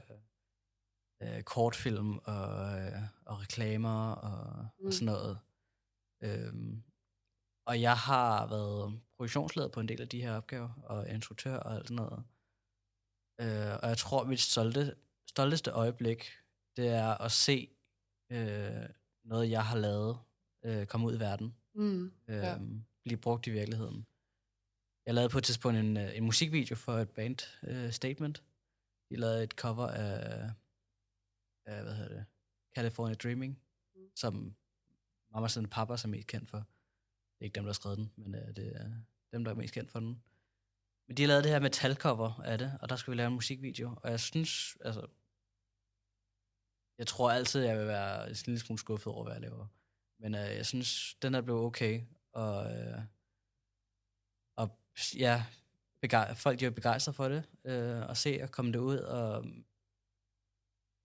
[1.24, 4.86] øh, kortfilm og, øh, og reklamer og, mm.
[4.86, 5.40] Og sådan noget.
[6.24, 6.84] Øhm,
[7.68, 11.76] og jeg har været produktionsleder på en del af de her opgaver, og instruktør og
[11.76, 12.24] alt sådan noget.
[13.42, 14.96] Øh, og jeg tror, mit stolte,
[15.30, 16.32] stolteste øjeblik,
[16.78, 17.70] det er at se
[18.32, 18.90] øh,
[19.26, 20.20] noget, jeg har lavet,
[20.66, 21.56] øh, komme ud i verden.
[21.76, 22.06] Mm.
[22.28, 22.58] Øh, Ja.
[23.04, 24.06] Blive brugt i virkeligheden.
[25.06, 27.38] Jeg lavede på et tidspunkt en, øh, en musikvideo for et band,
[27.70, 28.44] uh, Statement.
[29.10, 30.52] De lavede et cover af,
[31.66, 32.26] af hvad hedder det,
[32.76, 33.62] California Dreaming,
[33.96, 34.02] Mm.
[34.16, 34.56] som
[35.34, 36.58] Mama Send Papa er mest kendt for.
[36.58, 38.92] Det er ikke dem, der har skrevet den, men uh, det er
[39.34, 40.24] dem, der er mest kendt for den.
[41.08, 43.34] Men de har lavet det her metalcover af det, og der skal vi lave en
[43.34, 43.96] musikvideo.
[44.04, 45.08] Og jeg synes, altså...
[46.98, 49.68] Jeg tror altid, jeg vil være en lille smule skuffet over, hvad jeg laver.
[50.20, 52.02] Men uh, jeg synes, den er blevet okay.
[52.34, 53.04] Og, uh,
[54.56, 54.80] og
[55.18, 55.46] ja,
[56.02, 57.44] begej- folk de er begejstrede for det.
[57.64, 59.46] Uh, at se og komme det ud og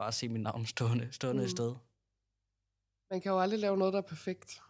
[0.00, 1.44] bare se mit navn stående, stående mm.
[1.44, 1.72] Et sted.
[3.10, 4.60] Man kan jo aldrig lave noget, der er perfekt.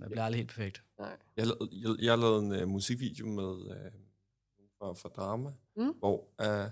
[0.00, 0.84] Det bliver aldrig helt perfekt.
[0.98, 1.18] Nej.
[1.36, 3.44] Jeg, lavede- jeg, jeg lavede en uh, musikvideo med
[3.74, 3.92] uh,
[4.78, 5.92] fra, fra Drama, Mm.
[5.98, 6.70] hvor uh,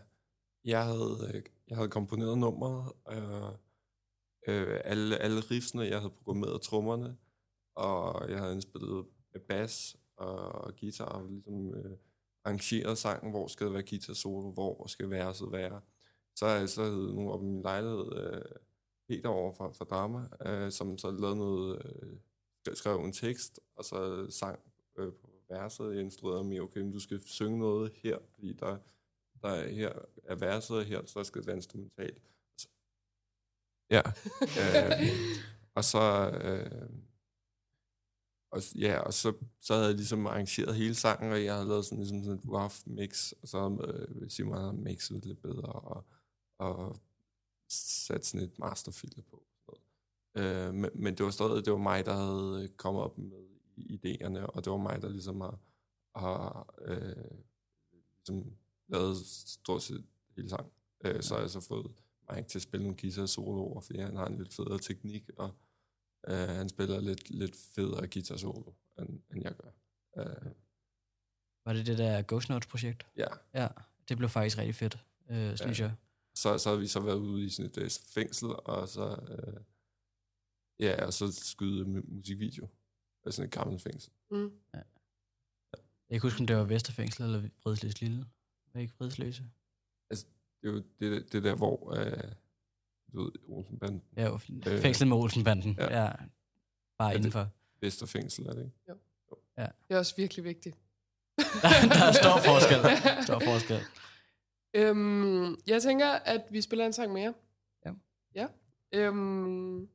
[0.64, 3.48] jeg, havde, uh, jeg havde komponeret nummeret, uh,
[4.48, 7.16] uh, alle, alle riffsene, jeg havde programmeret trommerne,
[7.76, 11.92] og jeg havde indspillet med bass og, og guitar, og ligesom uh,
[12.44, 15.80] arrangeret sangen, hvor skal det være guitar solo, hvor skal verset være.
[16.36, 18.42] Så har jeg så havde nogle op i min lejlighed, øh,
[19.08, 23.84] Peter over fra, fra Drama, øh, som så lavede noget, øh, skrev en tekst, og
[23.84, 24.58] så sang
[24.98, 25.94] øh, på verset.
[25.94, 28.78] Jeg instruerede mig, okay, men du skal synge noget her, fordi der,
[29.42, 29.92] der er, her
[30.24, 32.22] er verset, og her så skal det være instrumentalt.
[32.58, 32.68] Så,
[33.90, 34.02] ja.
[34.40, 35.06] øh,
[35.74, 36.30] og så...
[36.44, 36.88] Øh,
[38.50, 41.84] og, ja, og så, så havde jeg ligesom arrangeret hele sangen, og jeg havde lavet
[41.84, 46.04] sådan, ligesom sådan et rough mix, og så øh, Simon havde mixet lidt bedre, og,
[46.58, 46.96] og
[47.68, 49.42] sat sådan et masterfilter på.
[50.34, 53.46] Øh, men, men det var stadig det var mig, der havde øh, kommet op med
[53.78, 55.58] idéerne, og det var mig, der ligesom har,
[56.16, 57.30] har øh,
[58.18, 58.56] ligesom
[58.88, 60.04] lavet stort set
[60.36, 60.72] hele sang.
[61.04, 61.92] Øh, så har jeg så fået
[62.34, 65.50] Mike til at spille nogle guitar soloer, fordi han har en lidt federe teknik, og
[66.28, 69.70] øh, han spiller lidt, lidt federe guitar solo, end, end jeg gør.
[70.18, 70.52] Øh,
[71.64, 73.06] Var det det der Ghost Notes-projekt?
[73.16, 73.68] ja, Ja,
[74.08, 74.98] det blev faktisk rigtig fedt,
[75.30, 75.84] øh, synes Ja.
[75.84, 75.94] jeg.
[76.36, 79.60] Så, så har vi så været ude i sådan et øh, fængsel, og så, øh,
[80.80, 82.68] ja, og så skyde mu- musikvideo.
[83.24, 84.12] af sådan et gammelt fængsel.
[84.30, 84.50] Mm.
[86.10, 88.18] Jeg kan huske, om det var Vesterfængsel eller Vridsløs Lille.
[88.18, 89.42] Var det ikke Vridsløse?
[90.10, 92.32] Det er jo det, det der, hvor øh,
[93.12, 95.74] du ved, Olsenbanden, Ja, Øh, fængsel med Olsenbanden.
[95.78, 95.84] ja.
[95.98, 96.02] Ja.
[96.04, 96.12] ja.
[96.98, 97.48] Bare det- indenfor.
[97.80, 98.76] Vesterfængsel, er det ikke?
[99.58, 100.76] Det er også virkelig vigtigt.
[101.36, 101.42] der,
[101.94, 102.78] der er stor forskel.
[103.26, 103.80] Stor forskel.
[104.76, 107.34] Øhm, jeg tænker, at vi spiller en sang mere.
[107.84, 107.92] Ja.
[108.34, 108.46] Ja.
[108.94, 109.88] Øhm,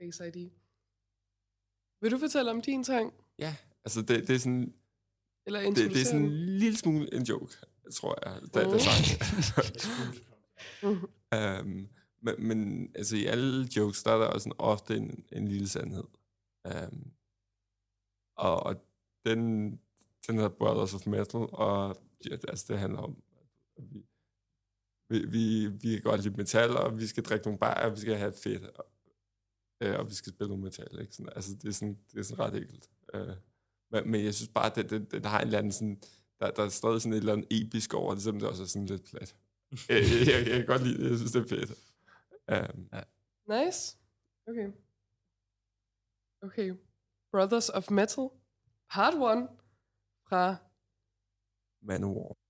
[0.00, 0.50] Face ID.
[2.00, 3.12] Vil du fortælle om din sang?
[3.84, 4.74] Altså, det, det er sådan,
[5.46, 7.56] Eller det, det er sådan en lille smule en joke,
[7.94, 8.70] tror jeg, da, Mm.
[8.70, 9.04] da sang.
[10.82, 11.88] Um,
[12.24, 15.68] men, men altså, i alle jokes, der er der også sådan ofte en, en lille
[15.68, 16.04] sandhed.
[16.64, 17.12] Um,
[18.36, 18.74] og, og
[19.26, 19.80] den,
[20.26, 21.96] den hedder Brothers of Metal, og
[22.30, 23.22] ja, altså, det handler om,
[23.76, 24.06] at vi,
[25.08, 28.00] vi, vi, vi kan godt lide metal, og vi skal drikke nogle bajer, og vi
[28.00, 28.86] skal have fedt, og,
[29.80, 31.00] øh, og vi skal spille nogle metal.
[31.00, 31.14] Ikke?
[31.14, 32.90] Sådan, altså, det er sådan, det er sådan ret enkelt.
[33.14, 33.36] Øh,
[33.90, 36.02] men, men jeg synes bare, at det, det, det har en eller anden sådan,
[36.40, 38.66] der, der er stadig sådan et eller andet episk over det, selvom det også er
[38.66, 39.36] sådan lidt plat.
[39.88, 41.72] jeg, jeg, jeg, jeg kan godt lide det, jeg synes, det er fedt.
[42.52, 42.88] Um,
[43.48, 43.96] Nice.
[44.46, 44.72] Okay.
[46.42, 46.74] Okay.
[47.32, 48.28] Brothers of Metal,
[48.90, 49.48] part 1
[50.32, 50.56] fra
[51.82, 52.41] Manowar.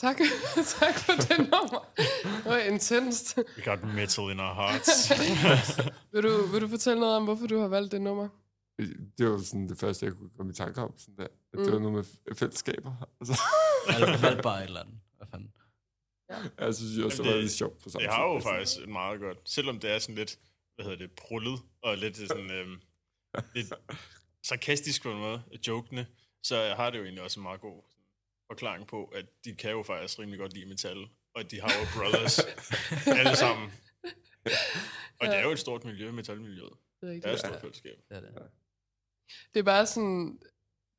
[0.00, 0.16] Tak.
[0.80, 1.92] tak for det nummer.
[2.24, 3.38] Det var intenst.
[3.38, 5.10] We got metal in our hearts.
[6.12, 8.28] Vil du, vil du fortælle noget om, hvorfor du har valgt det nummer?
[9.18, 10.98] Det var sådan det første, jeg kunne komme i tanke om.
[10.98, 11.24] Sådan der.
[11.24, 11.72] At det Mm.
[11.72, 11.92] var noget
[12.26, 12.92] med fællesskaber.
[13.20, 13.40] Altså,
[14.00, 14.94] Valg, valg bare et eller andet.
[15.16, 15.52] Hvad fanden?
[16.58, 18.48] jeg synes også, det var det- lidt sjovt på samme Det har jo tid.
[18.48, 20.38] faktisk et meget godt, selvom det er sådan lidt,
[20.74, 22.80] hvad hedder det, prullet, og lidt sådan, øhm,
[23.54, 23.72] lidt
[24.42, 26.06] sarkastisk på en måde, jokende,
[26.42, 27.95] så har det jo egentlig også en meget god sådan,
[28.50, 30.96] forklaring på, at de kan jo faktisk rimelig godt lide metal,
[31.34, 32.38] og at de har jo brothers
[33.20, 33.72] alle sammen.
[35.20, 36.72] Og det er jo et stort miljø, metalmiljøet.
[37.00, 37.32] Det er Det er rigtigt.
[37.34, 37.96] et stort fællesskab.
[38.08, 38.30] Det er det.
[39.54, 40.38] Det er bare sådan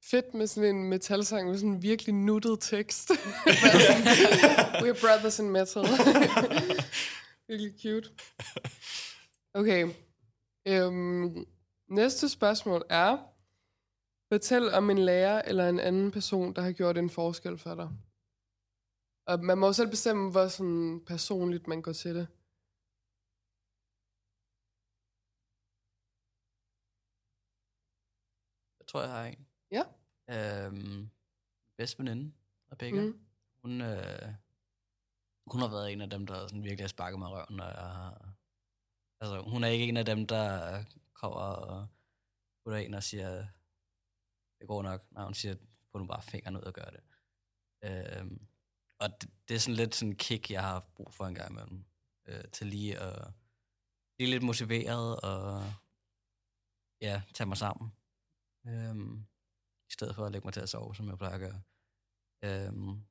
[0.05, 3.07] fedt med sådan en metalsang med sådan en virkelig nuttet tekst.
[3.07, 4.07] Sådan,
[4.75, 5.83] We're brothers in metal.
[7.47, 8.09] virkelig cute.
[9.53, 9.87] Okay.
[10.67, 11.45] Øhm,
[11.89, 13.17] næste spørgsmål er,
[14.31, 17.89] fortæl om en lærer eller en anden person, der har gjort en forskel for dig.
[19.25, 22.27] Og man må selv bestemme, hvor sådan personligt man går til det.
[28.79, 29.47] Jeg tror, jeg har en.
[29.71, 29.83] Ja.
[30.29, 31.09] Øhm,
[31.77, 32.33] bedste veninde,
[32.71, 33.01] Rebecca.
[33.01, 33.19] Mm.
[33.61, 34.33] Hun, øh,
[35.51, 37.65] hun har været en af dem, der sådan virkelig har sparket mig i røven, når
[37.65, 38.33] jeg har...
[39.21, 41.87] Altså, hun er ikke en af dem, der kommer og
[42.63, 43.47] putter ind og siger,
[44.59, 45.11] det går nok.
[45.11, 45.55] Nej, hun siger,
[45.91, 47.03] få nu bare fingeren ud og gør det.
[47.83, 48.47] Øhm,
[48.99, 51.35] og det, det, er sådan lidt sådan en kick, jeg har haft brug for en
[51.35, 51.85] gang imellem.
[52.27, 53.33] Øh, til lige at
[54.15, 55.73] blive lidt motiveret og
[57.01, 57.91] ja, tage mig sammen.
[58.67, 59.25] Øhm,
[59.89, 61.61] I stedet for at lægge mig til at sove, som jeg plejer at gøre.
[62.43, 63.03] Øhm,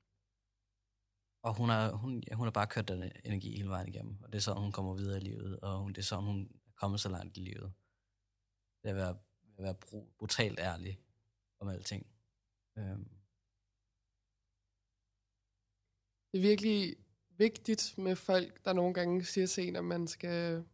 [1.43, 4.23] og hun har, hun, ja, hun har bare kørt den energi hele vejen igennem.
[4.23, 5.61] Og det er sådan, hun kommer videre i livet.
[5.61, 7.73] Og hun, det er sådan, hun er kommet så langt i livet.
[8.83, 9.19] Det er at være,
[9.59, 9.75] at være
[10.19, 11.06] brutalt ærlig
[11.61, 12.07] om alting.
[12.79, 13.09] Øhm,
[16.33, 16.97] Det er virkelig
[17.31, 20.65] vigtigt med folk, der nogle gange siger til en, at man skal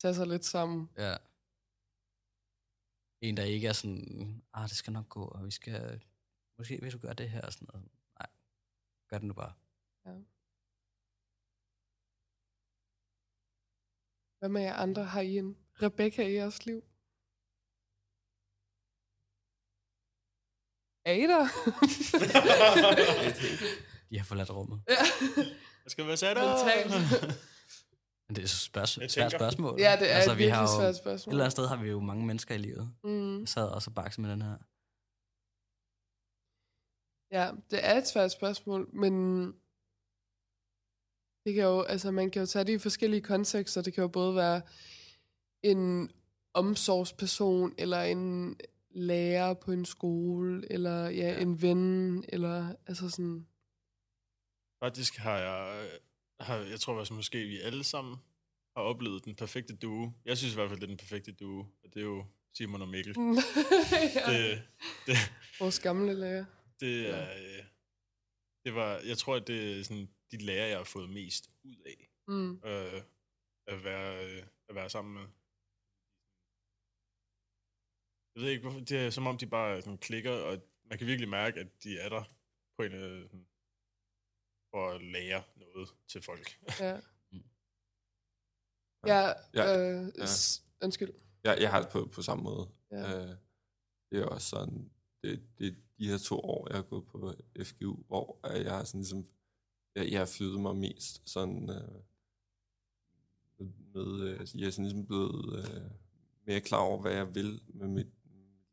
[0.00, 0.90] tage sig lidt sammen.
[0.96, 1.16] ja.
[3.20, 6.04] En, der ikke er sådan, ah, det skal nok gå, og vi skal,
[6.58, 7.88] måske hvis du gør det her, og sådan noget.
[8.18, 8.30] Nej,
[9.08, 9.54] gør det nu bare.
[14.38, 15.04] Hvad med jer andre?
[15.04, 16.84] Har I en Rebecca i jeres liv?
[21.04, 21.44] Er I der?
[24.10, 24.82] De har forladt rummet.
[24.88, 24.94] ja.
[25.84, 26.36] Jeg skal være sat.
[28.28, 29.80] Men det er et spørg- svært spørgsmål.
[29.80, 31.32] ja, det er altså, et vi har jo, svært Et spørgsmål.
[31.32, 32.92] eller andet sted har vi jo mange mennesker i livet.
[33.04, 33.38] Mm.
[33.40, 34.56] Jeg sad også og bakse med den her.
[37.38, 39.12] Ja, det er et svært spørgsmål, men
[41.46, 43.82] det kan jo, altså man kan jo tage det i forskellige kontekster.
[43.82, 44.62] Det kan jo både være
[45.62, 46.10] en
[46.54, 48.56] omsorgsperson, eller en
[48.94, 51.40] lærer på en skole, eller ja, Ja.
[51.40, 53.46] en ven, eller altså sådan,
[54.84, 55.90] Faktisk har jeg,
[56.40, 58.16] har, jeg tror faktisk måske, vi alle sammen
[58.76, 60.10] har oplevet den perfekte duo.
[60.24, 61.58] Jeg synes i hvert fald, det er den perfekte duo.
[61.84, 62.24] Og det er jo
[62.54, 63.14] Simon og Mikkel.
[63.18, 64.62] ja, Det,
[65.06, 65.16] det,
[65.60, 66.44] vores gamle lærer.
[66.80, 67.22] det er...
[67.30, 67.64] øh,
[68.64, 71.76] Det var, jeg tror, at det er sådan, de lærer, jeg har fået mest ud
[71.86, 72.08] af.
[72.28, 72.52] Mm.
[72.64, 73.02] Øh,
[73.66, 75.22] at, være, øh, at være sammen med.
[78.34, 78.80] Jeg ved ikke, hvorfor.
[78.80, 81.98] Det er som om, de bare sådan, klikker, og man kan virkelig mærke, at de
[81.98, 82.24] er der
[82.76, 83.46] på en, øh, sådan,
[84.70, 86.58] for at lære noget til folk.
[86.80, 87.00] Ja.
[87.32, 87.42] Mm.
[89.06, 90.24] Ja, Ja, øh, ja.
[90.82, 91.12] undskyld.
[91.44, 92.68] Jeg, jeg har det på, på samme måde.
[92.90, 93.22] Ja.
[93.22, 93.36] Øh,
[94.10, 94.90] det er også sådan,
[95.22, 98.84] det, det er de her to år, jeg har gået på FGU, hvor jeg har
[98.84, 99.26] sådan ligesom,
[99.94, 102.02] jeg, jeg har flyttet mig mest sådan, øh,
[103.94, 105.90] med, øh, altså, jeg er sådan ligesom blevet øh,
[106.46, 108.06] mere klar over, hvad jeg vil med mit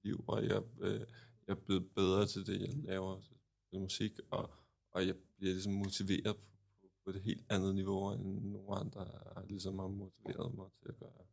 [0.03, 0.99] liv, og jeg, øh,
[1.47, 3.21] jeg er blevet bedre til det, jeg laver
[3.69, 4.49] til musik, og,
[4.91, 9.45] og jeg bliver ligesom motiveret på, på, et helt andet niveau, end nogen andre har
[9.47, 11.25] ligesom har motiveret mig til at gøre.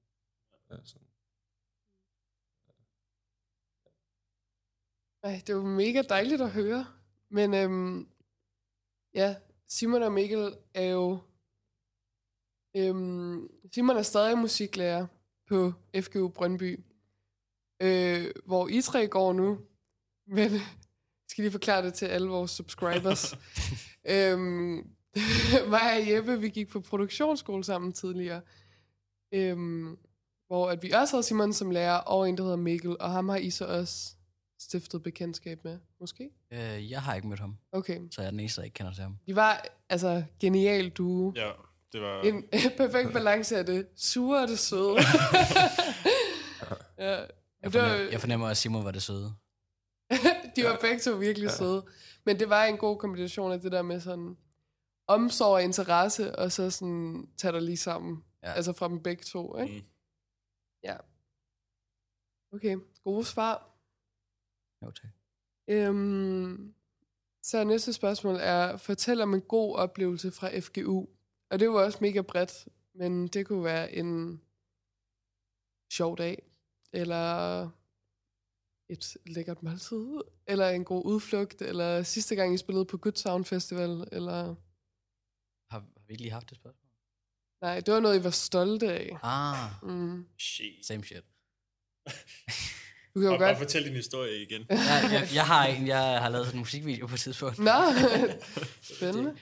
[0.71, 1.07] Ja, sådan.
[5.23, 6.87] Ej, det var mega dejligt at høre.
[7.29, 8.09] Men øhm,
[9.15, 9.37] ja,
[9.67, 11.19] Simon og Mikkel er jo...
[12.77, 15.07] Øhm, Simon er stadig musiklærer
[15.49, 16.85] på FGU Brøndby,
[17.83, 19.59] øh, hvor I tre går nu.
[20.27, 20.61] Men jeg
[21.29, 23.35] skal lige forklare det til alle vores subscribers.
[24.13, 24.77] øhm,
[25.71, 28.41] mig og Jeppe, vi gik på produktionsskole sammen tidligere.
[29.35, 29.99] Øhm,
[30.47, 33.29] hvor at vi også havde Simon som lærer, og en, der hedder Mikkel, og ham
[33.29, 34.13] har I så også
[34.61, 36.31] stiftet bekendtskab med, måske?
[36.53, 38.01] Øh, jeg har ikke mødt ham, Okay.
[38.11, 39.19] så jeg er den eneste, der ikke kender til ham.
[39.27, 41.33] De var altså genial duo.
[41.37, 41.51] ja,
[41.93, 42.23] det var...
[42.23, 42.45] En
[42.77, 44.97] perfekt balance af det sure og det søde.
[46.99, 47.25] ja.
[47.63, 49.35] Jeg Det fornemmer, var, jeg fornemmer at Simon var det søde.
[50.57, 51.87] de var begge to virkelig søde.
[52.25, 54.37] Men det var en god kombination af det der med sådan
[55.07, 58.25] omsorg og interesse, og så sådan tage dig lige sammen.
[58.43, 58.53] Ja.
[58.53, 59.75] Altså fra dem begge to, ikke?
[59.75, 59.87] Mm.
[60.83, 60.97] Ja.
[62.53, 63.77] Okay, gode svar.
[64.83, 65.11] Jo, tak.
[65.69, 66.75] Øhm,
[67.43, 71.07] så næste spørgsmål er, fortæl om en god oplevelse fra FGU.
[71.51, 74.43] Og det var også mega bredt, men det kunne være en
[75.93, 76.43] sjov dag,
[76.97, 77.63] eller
[78.89, 83.45] et lækkert måltid, eller en god udflugt, eller sidste gang I spillede på Good Sound
[83.45, 84.55] Festival, eller...
[85.71, 86.83] Har, har vi ikke lige haft det spørgsmål?
[87.63, 89.19] Nej, det var noget, I var stolte af.
[89.23, 90.27] Ah, Mm.
[90.39, 90.87] Shit.
[90.87, 91.25] same shit.
[93.15, 93.59] Du kan jo Og bare godt...
[93.59, 94.67] fortæl din historie igen.
[94.71, 97.59] Jeg, jeg, jeg, har en, jeg har lavet sådan en musikvideo på et tidspunkt.
[97.59, 97.73] Nå,
[98.97, 99.37] spændende.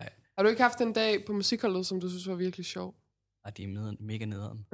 [0.00, 0.12] Nej.
[0.36, 2.94] Har du ikke haft en dag på musikholdet, som du synes var virkelig sjov?
[3.44, 4.66] Ej, de er mega nederen.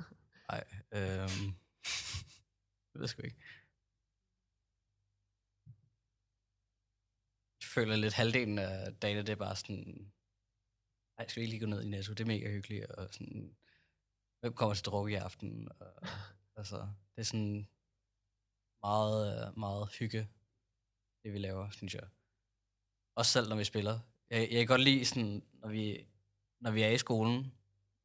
[0.50, 0.64] Nej,
[0.94, 1.54] øhm...
[2.94, 3.42] Jeg ved sgu ikke.
[7.60, 10.12] Jeg føler lidt halvdelen af dagene, det er bare sådan...
[11.18, 12.12] Ej, skal vi ikke lige gå ned i Netto?
[12.12, 12.84] Det er mega hyggeligt.
[12.86, 13.56] Og sådan,
[14.40, 15.68] hvem kommer til druk i aften?
[15.80, 16.06] Og,
[16.56, 16.76] altså,
[17.14, 17.68] det er sådan
[18.82, 20.28] meget, øh, meget hygge,
[21.22, 22.08] det vi laver, synes jeg.
[23.14, 24.00] Også selv, når vi spiller.
[24.30, 26.06] Jeg, jeg kan godt lide, sådan, når, vi,
[26.60, 27.52] når vi er i skolen,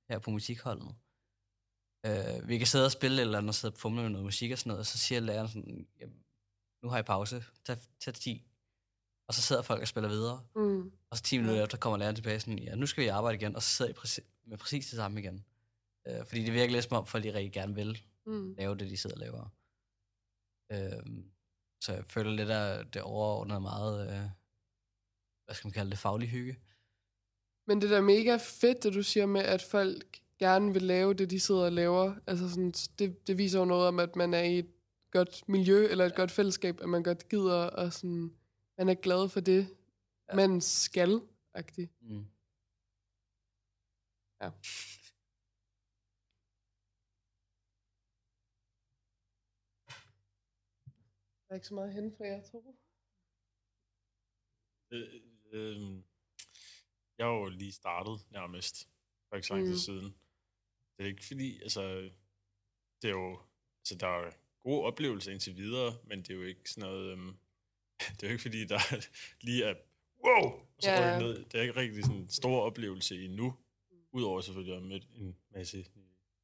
[0.10, 0.96] her på musikholdet.
[2.06, 4.52] Øh, vi kan sidde og spille eller andet, og sidde og fumle med noget musik
[4.52, 5.88] og sådan noget, og så siger læreren sådan,
[6.84, 8.48] nu har I pause, tag, tag 10.
[9.28, 10.46] Og så sidder folk og spiller videre.
[10.56, 10.92] Mm.
[11.10, 13.56] Og så 10 minutter efter kommer læreren tilbage sådan, ja, nu skal vi arbejde igen,
[13.56, 15.46] og så sidder I præcis, med præcis det samme igen.
[16.08, 18.54] Øh, fordi det virker lidt som om, folk de rigtig gerne vil Mm.
[18.54, 19.50] lave det, de sidder og laver.
[20.72, 21.24] Øh,
[21.82, 24.30] så jeg føler lidt, at det overordnet er meget, øh,
[25.46, 26.60] hvad skal man kalde det, faglig hygge.
[27.68, 31.14] Men det der er mega fedt, det du siger med, at folk gerne vil lave
[31.14, 32.16] det, de sidder og laver.
[32.28, 34.72] Altså sådan, det, det viser jo noget om, at man er i et
[35.12, 36.16] godt miljø, eller et ja.
[36.16, 38.36] godt fællesskab, at man godt gider, og sådan,
[38.78, 39.68] man er glad for det, ja.
[40.30, 40.36] Ja.
[40.36, 41.22] man skal,
[41.54, 41.92] agtigt.
[42.02, 42.26] Mm.
[44.42, 44.52] Ja.
[51.48, 52.76] Der er ikke så meget hen for jer to.
[54.92, 55.22] Øh,
[55.52, 56.04] øh,
[57.18, 58.90] jeg har jo lige startet nærmest,
[59.30, 59.78] for ikke så lang tid Mm.
[59.78, 60.16] siden.
[60.98, 61.82] Det er ikke fordi, altså,
[63.02, 63.40] det er jo,
[63.80, 64.32] altså, der er
[64.64, 67.38] gode oplevelser indtil videre, men det er jo ikke sådan noget, øhm,
[68.16, 68.80] det er jo ikke fordi, der
[69.46, 69.74] lige er,
[70.26, 71.20] wow, og så Ja.
[71.20, 71.44] ned.
[71.46, 73.56] Det er ikke rigtig sådan en stor oplevelse endnu,
[74.12, 75.86] udover selvfølgelig at mødt en masse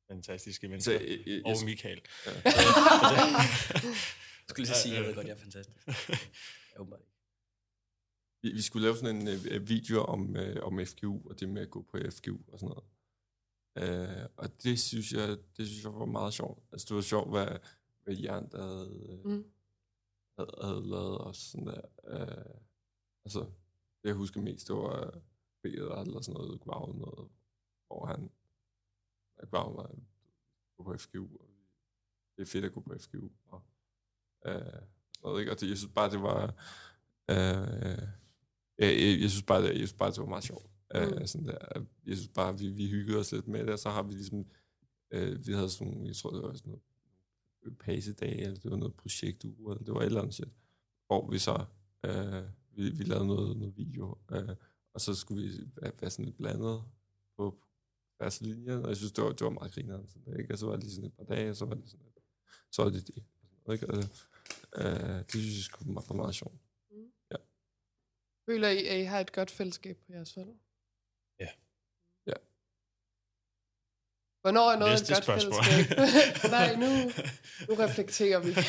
[0.08, 2.02] fantastiske Så, mennesker, jeg, jeg, og Michael.
[2.26, 2.32] Ja.
[4.50, 5.88] Jeg skulle lige sige, jeg ved godt, jeg er fantastisk.
[5.88, 7.12] Jeg åbenbart ikke.
[8.42, 11.62] vi, vi skulle lave sådan en øh, video om, øh, om FGU, og det med
[11.62, 12.84] at gå på FGU og sådan noget.
[13.76, 16.64] Øh, og det synes jeg, det synes jeg var meget sjovt.
[16.72, 17.58] Altså det var sjovt, hvad,
[18.04, 19.52] hvad Jan der havde, Mm.
[20.38, 21.82] havde, havde lavet og sådan der.
[22.08, 22.56] Øh,
[23.26, 23.40] altså,
[24.04, 25.22] det jeg husker mest, det var øh,
[25.64, 27.30] Peter eller sådan noget, Gvav noget,
[27.88, 28.32] hvor han,
[29.50, 29.96] Gvav var
[30.84, 31.50] på FGU, og
[32.36, 33.62] det er fedt at gå på FGU, og
[34.46, 34.82] øh,
[35.24, 35.52] noget, ikke?
[35.52, 36.44] Og det, jeg synes bare, det var,
[37.30, 38.08] øh,
[38.78, 40.66] jeg, jeg, jeg, synes bare, det, jeg synes bare, det var meget sjovt.
[40.96, 41.02] Mm.
[41.02, 41.14] Mm.
[41.14, 41.58] Øh, sådan der.
[42.06, 44.46] Jeg synes bare, vi, vi hyggede os lidt med det, og så har vi ligesom,
[45.12, 46.70] øh, vi havde sådan jeg tror, det var sådan
[47.64, 50.50] noget pasedage, eller det var noget projektuge, eller det var et eller andet shit,
[51.08, 51.66] hvor vi så,
[52.06, 54.56] øh, vi, vi lavede noget, noget video, øh,
[54.94, 56.84] og så skulle vi være, være sådan lidt blandet
[57.38, 57.60] på
[58.18, 60.10] tværs af linjen, og jeg synes, det var, det var meget grinerende.
[60.10, 60.54] Sådan, der, ikke?
[60.54, 62.06] Og så var det lige sådan et par dage, og så var det sådan,
[62.72, 63.24] så var det det.
[63.72, 63.88] Ikke?
[63.90, 63.98] Og,
[64.78, 66.56] øh, det synes jeg skulle var meget sjovt.
[68.50, 70.56] Føler I, at I har et godt fællesskab på jeres hold?
[71.40, 71.50] Ja.
[72.28, 72.38] Ja.
[74.42, 75.64] Hvornår er noget Næste et godt spørgsmål.
[75.64, 76.52] fællesskab?
[76.58, 76.90] Nej, nu,
[77.68, 78.52] nu reflekterer vi.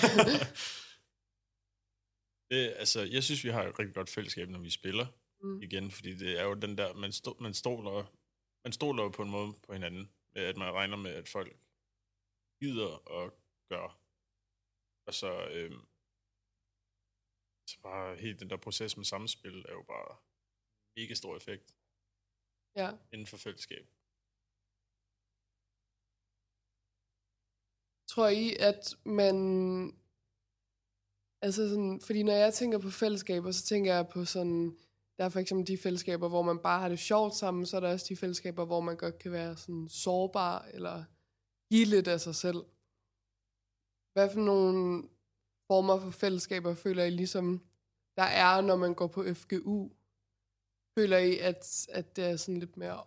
[2.50, 5.06] Det, altså, jeg synes, vi har et rigtig godt fællesskab, når vi spiller
[5.42, 5.62] Mm.
[5.62, 8.16] igen, fordi det er jo den der, man, sto, man, stoler,
[8.64, 11.56] man stoler jo på en måde på hinanden, med at man regner med, at folk
[12.62, 13.32] gider at
[13.68, 13.92] gøre.
[15.06, 15.80] Og så, øhm,
[17.70, 20.16] så bare helt den der proces med samspil er jo bare
[20.96, 21.74] mega stor effekt
[22.76, 22.90] ja.
[23.12, 23.86] inden for fællesskab.
[28.08, 29.36] Tror I, at man...
[31.42, 34.76] Altså sådan, fordi når jeg tænker på fællesskaber, så tænker jeg på sådan...
[35.18, 37.80] Der er for eksempel de fællesskaber, hvor man bare har det sjovt sammen, så er
[37.80, 41.04] der også de fællesskaber, hvor man godt kan være sådan sårbar, eller
[41.70, 42.64] give lidt af sig selv.
[44.12, 45.08] Hvad for nogle
[45.66, 47.64] former for fællesskaber føler I ligesom,
[48.16, 49.90] der er, når man går på FGU?
[51.00, 53.02] Føler I, at, at det er sådan lidt mere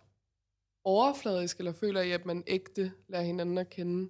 [0.84, 4.02] overfladisk, eller føler I, at man ægte lærer hinanden at kende?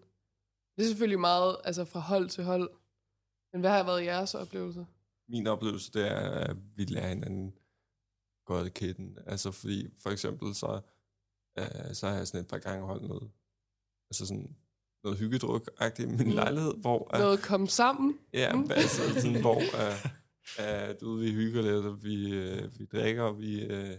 [0.76, 2.70] Det er selvfølgelig meget altså fra hold til hold.
[3.52, 4.86] Men hvad har været jeres oplevelse?
[5.28, 7.54] Min oplevelse, det er, at vi lærer hinanden
[8.46, 9.22] godt at kende.
[9.26, 10.80] Altså fordi, for eksempel, så,
[11.58, 13.30] øh, så har jeg sådan et par gange holdt noget,
[14.10, 14.56] altså sådan
[15.04, 16.34] noget hyggedruk-agtigt i min Mm.
[16.34, 17.10] lejlighed, hvor...
[17.14, 18.18] øh, Noget kom sammen?
[18.32, 18.70] Ja, Mm.
[18.70, 20.10] altså sådan, hvor uh,
[20.58, 23.96] uh, du ved, vi hygger lidt, og vi, uh, vi drikker, og vi, uh,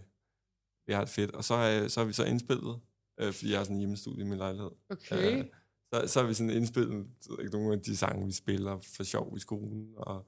[0.87, 1.31] vi har det fedt.
[1.31, 2.79] Og så har, så har vi så indspillet,
[3.23, 4.71] uh, fordi jeg har sådan en hjemmestudie i min lejlighed.
[4.89, 5.39] Okay.
[5.39, 5.45] Øh,
[5.93, 7.07] så, så har vi sådan indspillet
[7.51, 10.25] nogle af de sange, vi spiller for sjov i skolen, og,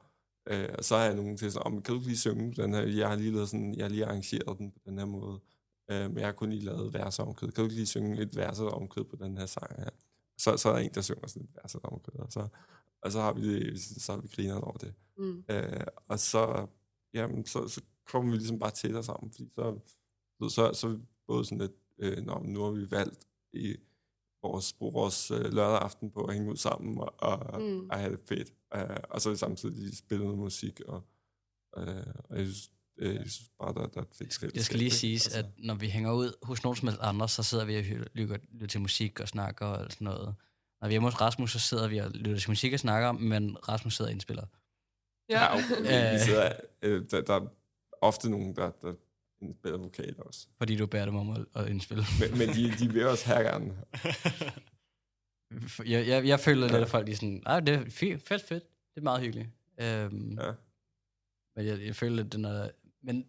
[0.47, 2.81] øh, og så har jeg nogen til sådan, om kan du lige synge den her?
[2.81, 5.39] Jeg har lige lavet sådan, jeg har lige arrangeret den på den her måde,
[5.91, 7.51] øh, men jeg har kun lige lavet verseomkød.
[7.51, 9.89] Kan du lige synge et verseomkød på den her sang her?
[10.37, 12.47] Så, så er der en, der synger sådan et verseomkød, og så,
[13.01, 14.93] og så har vi, det, så har vi grineren over det.
[15.17, 15.43] Mm.
[15.51, 16.67] Øh, og så,
[17.13, 19.79] jamen, så, så kommer vi ligesom bare tættere sammen, fordi så,
[20.41, 23.75] så, så, så er vi både sådan lidt, øh, når nu har vi valgt i
[24.41, 27.89] vores, bruge vores øh, lørdag aften på at hænge ud sammen og, og, Mm.
[27.89, 28.53] og have det fedt.
[28.75, 31.03] Øh, og så samtidig spillet noget musik, og,
[31.77, 34.79] øh, og jeg synes, øh, jeg synes bare, der, der er et fedt Det skal
[34.79, 37.65] lige siges, Altså, at når vi hænger ud hos nogen som helst andre, så sidder
[37.65, 37.83] vi og
[38.13, 40.35] lytter, lytter til musik og snakker og alt sådan noget.
[40.81, 43.11] Når vi er hjemme hos Rasmus, så sidder vi og lytter til musik og snakker,
[43.11, 44.45] men Rasmus sidder og indspiller.
[45.29, 45.43] Ja.
[45.43, 46.13] Ja, okay.
[46.13, 47.47] vi sidder, øh, der, der er
[48.01, 48.93] ofte nogen, der, der
[49.59, 50.47] spiller vokal også.
[50.57, 52.03] Fordi du bærer dem om at, at indspille.
[52.19, 53.77] Men, men de, de vil også her gerne.
[55.85, 58.63] Jeg, jeg, jeg føler lidt, at folk er sådan, nej, det er fint, fedt, fedt.
[58.63, 59.49] Det er meget hyggeligt.
[59.79, 60.51] Øhm, Ja.
[61.55, 62.69] Men jeg, jeg føler lidt, den er...
[63.03, 63.27] Men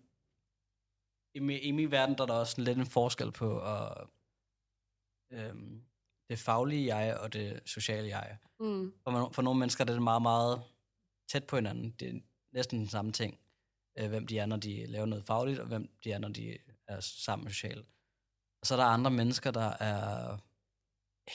[1.35, 4.07] i, i min verden, der er der også lidt en forskel på at,
[5.33, 5.83] øhm,
[6.29, 8.37] det faglige jeg og det sociale jeg.
[8.61, 8.93] Mm.
[9.05, 10.63] For, man, for nogle mennesker er det meget, meget
[11.29, 11.91] tæt på hinanden.
[11.91, 12.21] Det er
[12.53, 13.39] næsten den samme ting.
[13.99, 16.59] Øh, hvem de er, når de laver noget fagligt, og hvem de er, når de
[16.87, 17.87] er sammen socialt.
[18.61, 20.39] Og så er der andre mennesker, der er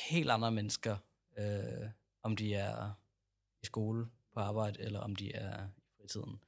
[0.09, 0.97] helt andre mennesker.
[1.37, 1.89] Øh,
[2.23, 2.91] om de er
[3.63, 6.39] i skole, på arbejde, eller om de er i fritiden.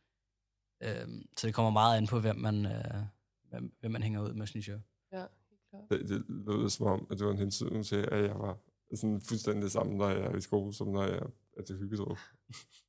[0.83, 3.03] Øh, så det kommer meget an på, hvem man, øh,
[3.49, 4.79] hvem, hvem man hænger ud med, synes jeg.
[5.11, 5.25] Ja,
[5.89, 8.57] Det, det lød som om, at det var en hensyn til, at jeg var
[8.95, 11.19] sådan fuldstændig det samme, når jeg er i skole, som når jeg
[11.57, 12.17] er til hyggetog.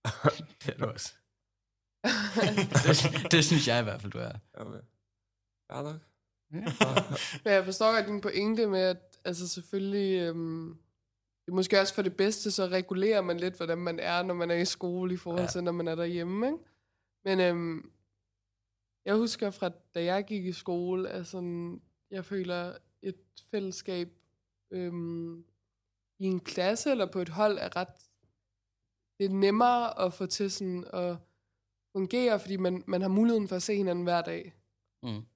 [0.62, 1.12] Det er du også.
[3.22, 4.32] det, det synes jeg i hvert fald, du er.
[4.54, 4.78] Okay.
[5.72, 6.00] Ja, nok.
[7.44, 10.68] Men jeg forstår godt din pointe med, at altså selvfølgelig, øhm,
[11.46, 14.34] det er måske også for det bedste, så regulerer man lidt, hvordan man er, når
[14.34, 15.48] man er i skole, i forhold Ja.
[15.48, 16.46] til, når man er derhjemme.
[16.46, 16.58] Ikke?
[17.24, 17.90] Men øhm,
[19.04, 21.80] jeg husker fra, da jeg gik i skole, at sådan,
[22.10, 24.08] jeg føler et fællesskab
[24.70, 25.44] øhm,
[26.18, 27.88] i en klasse eller på et hold er ret,
[29.18, 31.16] det er nemmere at få til sådan at
[31.92, 34.54] fungere, fordi man, man har muligheden for at se hinanden hver dag.
[35.02, 35.26] Mm.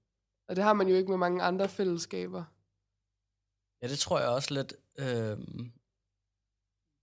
[0.48, 2.44] Og det har man jo ikke med mange andre fællesskaber.
[3.82, 4.72] Ja, det tror jeg også lidt.
[4.98, 5.72] Øhm,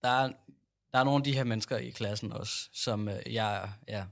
[0.04, 0.28] der, er,
[0.92, 3.70] der er nogle af de her mennesker i klassen også, som øh, jeg er...
[3.88, 4.08] Ja,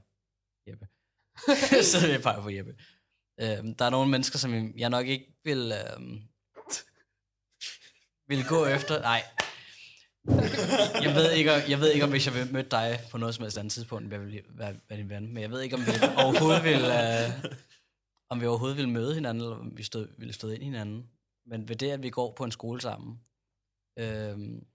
[0.68, 0.88] Jeppe.
[1.90, 2.76] Så jeg pege på Jeppe.
[3.40, 5.72] Øhm, der er nogle mennesker, som jeg nok ikke vil...
[5.72, 6.22] Øhm,
[8.28, 9.00] vil gå efter...
[9.00, 9.22] Nej.
[11.02, 13.42] Jeg ved, ikke, jeg ved ikke, om hvis jeg vil møde dig på noget som
[13.42, 15.90] helst andet tidspunkt, jeg vil være, være din ven, men jeg ved ikke, om vi
[16.16, 17.44] overhovedet vil, øh,
[18.28, 21.10] om vi overhovedet vil møde hinanden, eller om vi stod, ville stå ind i hinanden.
[21.46, 23.20] Men ved det, at vi går på en skole sammen,
[23.98, 24.66] øhm,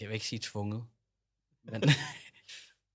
[0.00, 0.84] jeg vil ikke sige tvunget,
[1.64, 1.82] men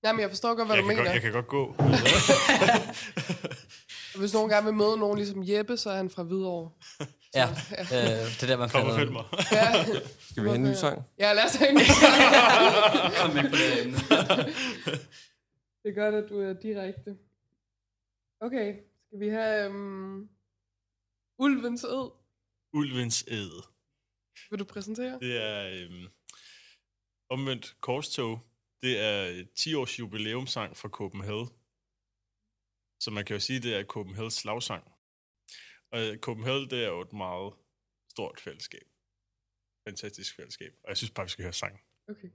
[0.04, 1.10] Jamen, jeg forstår godt, hvad jeg, du kan mener.
[1.10, 1.66] godt, jeg kan godt gå.
[4.16, 6.70] Og Hvis nogen gerne vil møde nogen ligesom Jeppe, så er han fra Hvidovre.
[7.34, 7.48] ja,
[7.80, 9.24] øh, det er der, man Kom og følg mig.
[9.52, 9.84] Ja,
[10.30, 11.02] Skal vi have en ny sang?
[11.18, 11.76] ja lad os have en
[13.20, 13.98] Kom med på det emne.
[15.82, 17.16] Det er godt, at du er direkte.
[18.40, 18.74] Okay,
[19.06, 20.28] skal vi have um,
[21.38, 22.10] Ulvens Ød?
[22.72, 23.62] Ulvens æde.
[24.50, 25.18] Vil du præsentere?
[25.20, 26.06] Det er øhm,
[27.30, 28.40] omvendt korstog.
[28.82, 31.48] Det er 10 års jubilæumsang fra Copenhagen.
[33.00, 34.84] Så man kan jo sige, det er Copenhagens slagsang.
[35.92, 37.54] Og øh, Copenhagen, det er jo et meget
[38.10, 38.86] stort fællesskab.
[39.88, 40.72] Fantastisk fællesskab.
[40.82, 41.80] Og jeg synes bare, vi skal høre sangen.
[42.08, 42.28] Okay.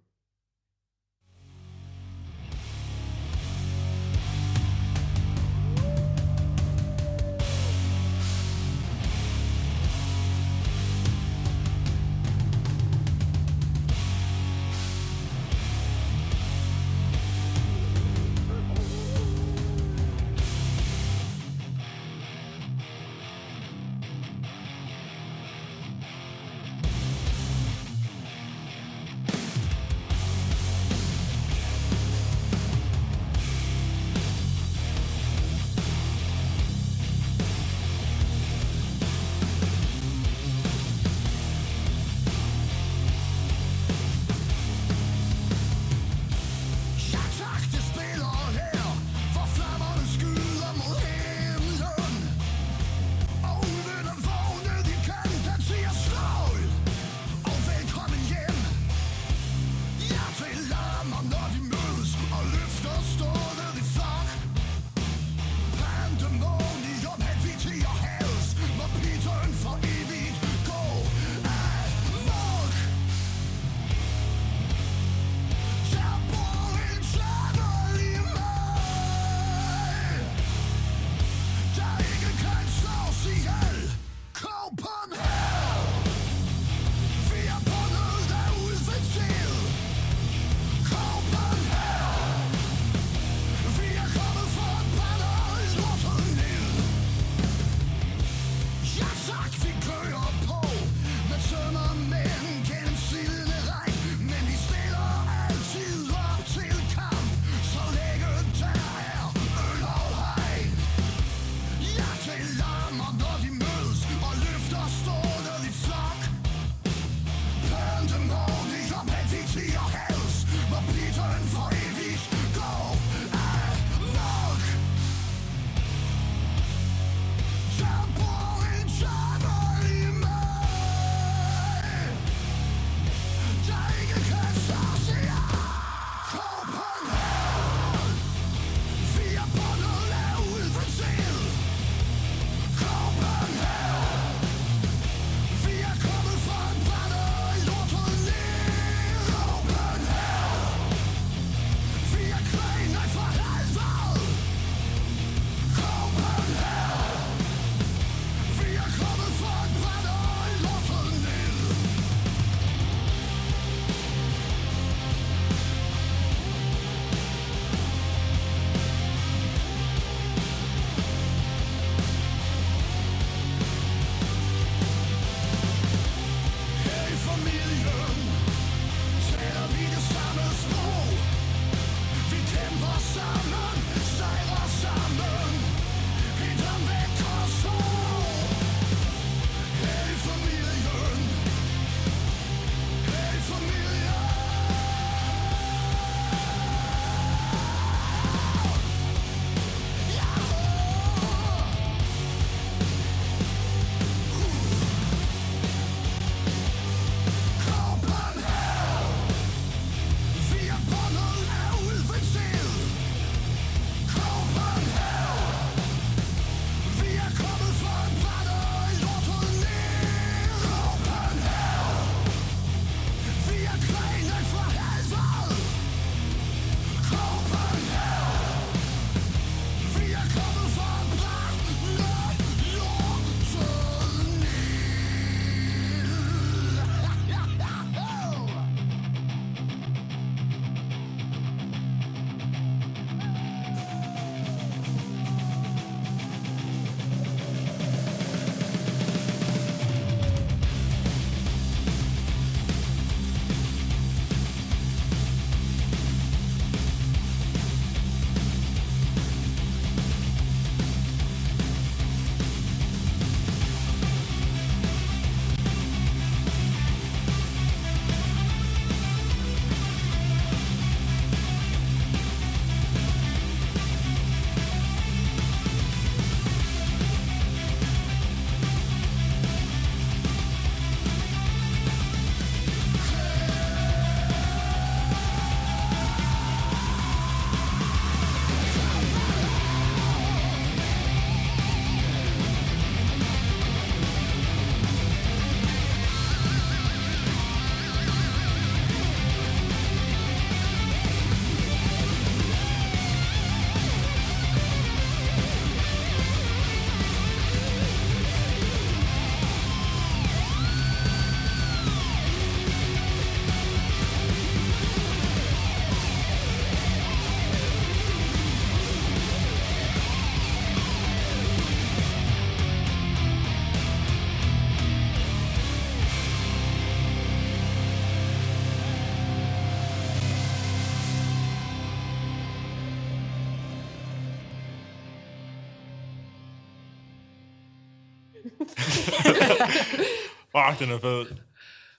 [340.69, 341.37] Fuck, den er fed.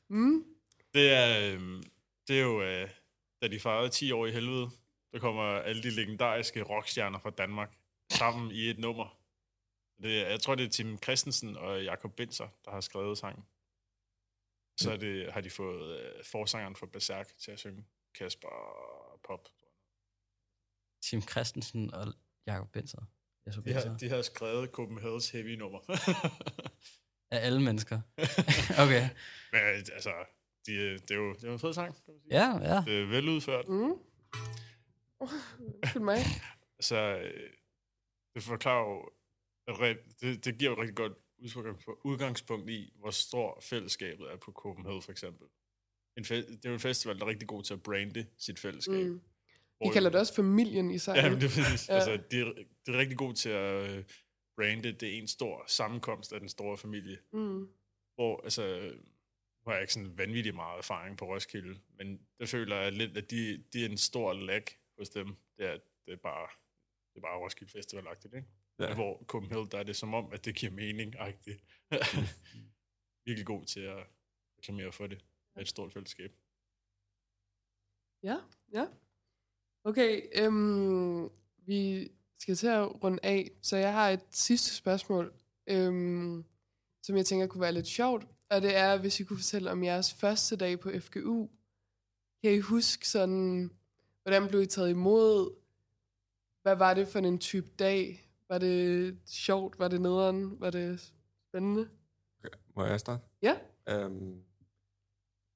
[0.09, 0.45] Mm.
[0.95, 1.83] Det er, øhm,
[2.29, 2.91] det er jo, øh,
[3.43, 4.71] da de fejrede 10 år i helvede,
[5.13, 7.77] der kommer alle de legendariske rockstjerner fra Danmark
[8.13, 9.19] sammen i et nummer.
[10.03, 13.45] Det, er- jeg tror, det er Tim Christensen og Jakob Binser, der har skrevet sangen.
[14.81, 17.85] Så er det, har de fået øh, forsangeren for Berserk til at synge
[18.15, 18.49] Kasper
[19.25, 19.49] Pop.
[21.03, 22.15] Tim Christensen og
[22.47, 23.03] Jakob Benser.
[23.47, 25.81] Jeg så De har, de har skrevet Copenhagen's Heavy nummer.
[27.33, 28.01] Af alle mennesker.
[28.85, 29.09] okay.
[29.53, 30.13] Men øh, altså,
[30.67, 31.95] de, øh, det, er jo, det er jo en fed sang.
[31.95, 32.35] Kan man sige.
[32.41, 32.83] Ja, ja.
[32.87, 33.69] Det er veludført.
[33.69, 33.93] Mm.
[35.21, 36.19] Undskyld mig.
[36.83, 37.51] Altså, øh,
[38.35, 39.09] det forklarer jo,
[40.21, 44.53] det, det giver jo et rigtig godt udgangspunkt- udgangspunkt i, hvor stor fællesskabet er på
[44.53, 45.47] Copenhagen, for eksempel.
[46.17, 48.59] En fe- det er jo en festival, der er rigtig god til at brande sit
[48.59, 49.07] fællesskab.
[49.07, 49.21] Mm.
[49.85, 51.17] De kalder det også familien i sig.
[51.17, 51.89] Ja, men det er præcis.
[51.89, 51.95] Ja.
[51.95, 52.01] Ja.
[52.01, 52.53] Altså, det, er,
[52.87, 54.05] det er rigtig god til at øh,
[54.57, 54.93] brande.
[54.93, 57.19] Det er en stor sammenkomst af den store familie.
[57.33, 57.69] Mm.
[58.15, 58.93] Hvor, altså,
[59.65, 63.17] nu har jeg ikke sådan vanvittigt meget erfaring på Roskilde, men der føler jeg lidt,
[63.17, 64.65] at de, de er en stor lag
[64.99, 65.27] hos dem.
[65.59, 66.49] Det er, det er bare,
[67.13, 68.49] det er bare Roskilde Festival-agtigt, ikke?
[68.79, 68.89] Ja.
[68.89, 68.95] Ja.
[68.95, 71.63] Hvor Copenhagen, der er det som om, at det giver mening-agtigt.
[73.27, 74.07] Virkelig god til at
[74.59, 75.25] reklamere for det.
[75.55, 76.33] Med et stort fællesskab.
[78.23, 78.37] Ja,
[78.73, 78.87] ja.
[79.85, 82.11] Okay, øhm, vi
[82.43, 85.33] skal til at runde af, så jeg har et sidste spørgsmål,
[85.67, 86.45] øhm,
[87.03, 89.85] som jeg tænker kunne være lidt sjovt, og det er, hvis I kunne fortælle om
[89.85, 91.49] jeres første dag på FGU.
[92.43, 93.71] Kan I huske sådan,
[94.23, 95.55] hvordan blev I taget imod?
[96.63, 98.31] Hvad var det for en type dag?
[98.49, 99.79] Var det sjovt?
[99.79, 100.61] Var det nederen?
[100.61, 101.13] Var det
[101.49, 101.89] spændende?
[102.77, 103.23] Må jeg starte?
[103.43, 103.57] Ja.
[104.07, 104.43] Um,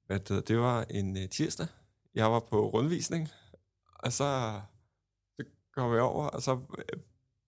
[0.05, 1.67] hvad det, det var en uh, tirsdag.
[2.15, 3.29] Jeg var på rundvisning,
[3.93, 4.61] og så
[5.77, 6.51] kom jeg over, og så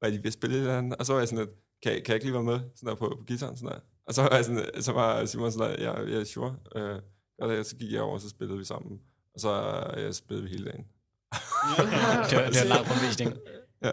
[0.02, 1.92] var de ved at spille et eller andet, og så var jeg sådan lidt, kan,
[1.92, 3.58] kan jeg ikke lige være med sådan der på, på gitaren?
[3.58, 3.80] Sådan der.
[4.08, 6.56] Og så var, jeg sådan, så var Simon sådan der, ja, ja sure.
[6.76, 7.02] Uh,
[7.40, 9.00] og der, så gik jeg over, og så spillede vi sammen.
[9.34, 9.52] Og så
[9.98, 10.86] uh, spillede vi hele dagen.
[12.30, 13.34] Det var, det var en lang rundvisning.
[13.84, 13.92] Ja.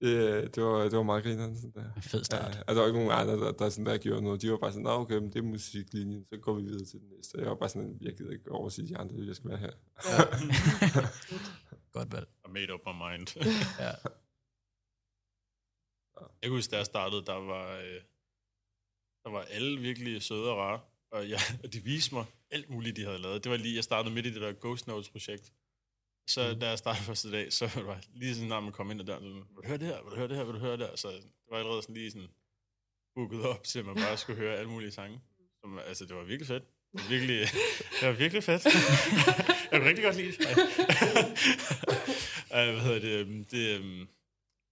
[0.00, 1.56] Det, det, var, det var meget grinerende.
[1.56, 1.94] Sådan der.
[1.96, 2.54] En fed start.
[2.54, 4.42] Ja, altså, der var ikke nogen andre, der, der, sådan der gjorde noget.
[4.42, 7.08] De var bare sådan, okay, men det er musiklinjen, så går vi videre til den
[7.16, 7.38] næste.
[7.38, 9.58] Jeg var bare sådan, jeg gider ikke over at sige de andre, jeg skal være
[9.58, 9.72] her.
[10.10, 10.18] Ja.
[11.98, 12.28] Godt valg.
[12.48, 13.26] I made up my mind.
[13.84, 13.92] Ja.
[16.20, 18.00] Jeg kan huske, da jeg startede, der var, øh,
[19.24, 20.80] der var alle virkelig søde og rare.
[21.10, 23.44] Og, jeg, og de viste mig alt muligt, de havde lavet.
[23.44, 25.52] Det var lige, jeg startede midt i det der Ghost Notes projekt.
[26.26, 29.00] Så da jeg startede første dag, så var det lige sådan, når man kom ind
[29.00, 30.58] ad døren, så, vil du høre det her, vil du høre det her, vil du
[30.58, 30.96] høre det her?
[30.96, 32.28] Så det var allerede sådan lige sådan
[33.14, 35.20] booket op til, at man bare skulle høre alle mulige sange.
[35.60, 36.64] Som, altså, det var virkelig fedt.
[36.92, 37.38] Det var virkelig,
[38.00, 38.64] det var virkelig fedt.
[39.70, 40.38] jeg kunne rigtig godt lide det.
[42.48, 43.18] Hvad hedder det?
[43.20, 44.08] øhm, Det, øhm,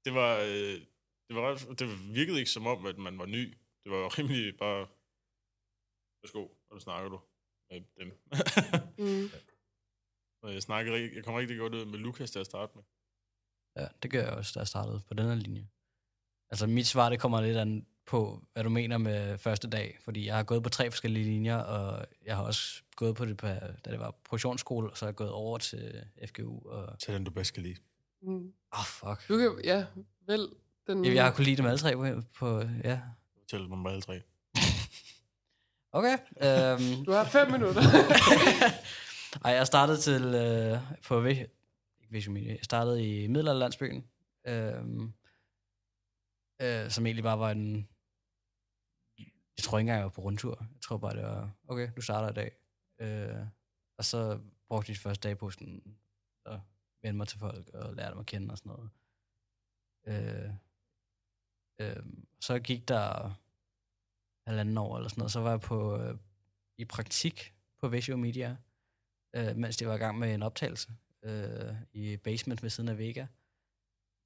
[0.04, 0.80] det var, øh,
[1.28, 3.54] det, var det virkede ikke som om, at man var ny.
[3.84, 4.86] Det var jo rimelig bare,
[6.22, 7.20] værsgo, og snakker du
[7.70, 8.12] med dem.
[8.98, 9.30] Mm.
[10.42, 12.82] og jeg, snakkede, rigtig- jeg kom rigtig godt ud med Lukas til at starte med.
[13.76, 15.68] Ja, det gør jeg også, da jeg startede på den her linje.
[16.50, 19.98] Altså mit svar, det kommer lidt an på, hvad du mener med første dag.
[20.04, 23.36] Fordi jeg har gået på tre forskellige linjer, og jeg har også gået på det,
[23.36, 26.68] på, da det var produktionsskole, og så er jeg gået over til FGU.
[26.68, 26.98] Og...
[26.98, 27.76] Til den, du bedst kan lide.
[28.22, 28.52] Mm.
[28.72, 29.28] Oh, fuck.
[29.28, 29.84] Du kan, ja,
[30.26, 30.48] vel,
[30.86, 31.04] den...
[31.04, 33.00] Jeg, jeg har kunnet lide dem alle tre på, på ja.
[33.38, 34.22] Fortæl mig om alle tre.
[35.94, 36.18] Okay.
[36.42, 37.82] Øhm, Du har fem minutter.
[39.40, 41.50] Ej, jeg startede til øh, på ikke
[42.10, 42.50] Vision Media.
[42.50, 44.06] Jeg startede i Middelalderlandsbyen,
[44.46, 44.84] øh,
[46.62, 47.88] øh, som egentlig bare var en...
[49.56, 50.56] Jeg tror ikke engang, jeg var på rundtur.
[50.60, 52.56] Jeg tror bare, det var, okay, du starter i dag.
[52.98, 53.46] Øh,
[53.98, 55.96] og så brugte jeg de første dage på sådan,
[56.46, 56.60] at
[57.02, 58.90] vende mig til folk og lære dem at kende og sådan noget.
[60.06, 60.50] Øh,
[61.80, 62.04] øh,
[62.40, 63.34] så gik der
[64.46, 66.18] halvanden år eller sådan noget, så var jeg på, øh,
[66.78, 68.56] i praktik på Visio Media,
[69.34, 72.98] øh, mens de var i gang med en optagelse øh, i basement ved siden af
[72.98, 73.26] Vega.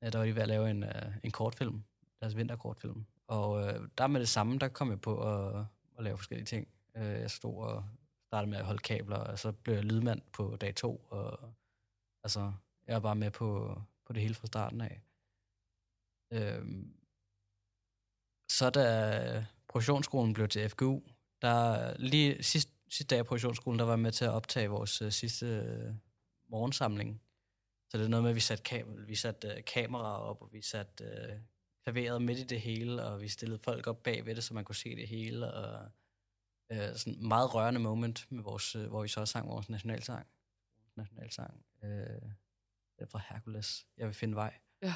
[0.02, 1.82] Ja, der var de ved at lave en, øh, en kortfilm,
[2.20, 3.06] deres vinterkortfilm.
[3.26, 5.64] Og øh, der med det samme, der kom jeg på at,
[5.98, 6.68] at lave forskellige ting.
[6.96, 7.84] Øh, jeg stod og
[8.26, 11.06] startede med at holde kabler, og så blev jeg lydmand på dag to.
[11.10, 11.54] Og,
[12.24, 12.52] altså,
[12.86, 15.02] jeg var bare med på, på det hele fra starten af.
[16.32, 16.66] Øh,
[18.48, 21.02] så da produktionsskolen blev til FGU,
[21.42, 25.02] der lige sidst, sidste dag af produktionsskolen, der var jeg med til at optage vores
[25.02, 25.94] øh, sidste øh,
[26.48, 27.22] morgensamling.
[27.88, 30.42] Så det er noget med, at vi satte, kam- vi satte øh, uh, kameraer op,
[30.42, 31.38] og vi satte øh,
[31.84, 34.64] klaveret midt i det hele, og vi stillede folk op bag ved det, så man
[34.64, 35.52] kunne se det hele.
[35.52, 35.90] Og
[36.72, 40.26] øh, sådan meget rørende moment, med vores, øh, hvor vi så også sang vores nationalsang.
[40.96, 41.64] Nationalsang.
[41.84, 41.90] Øh,
[42.98, 43.86] det er fra Hercules.
[43.96, 44.54] Jeg vil finde vej.
[44.82, 44.94] ja.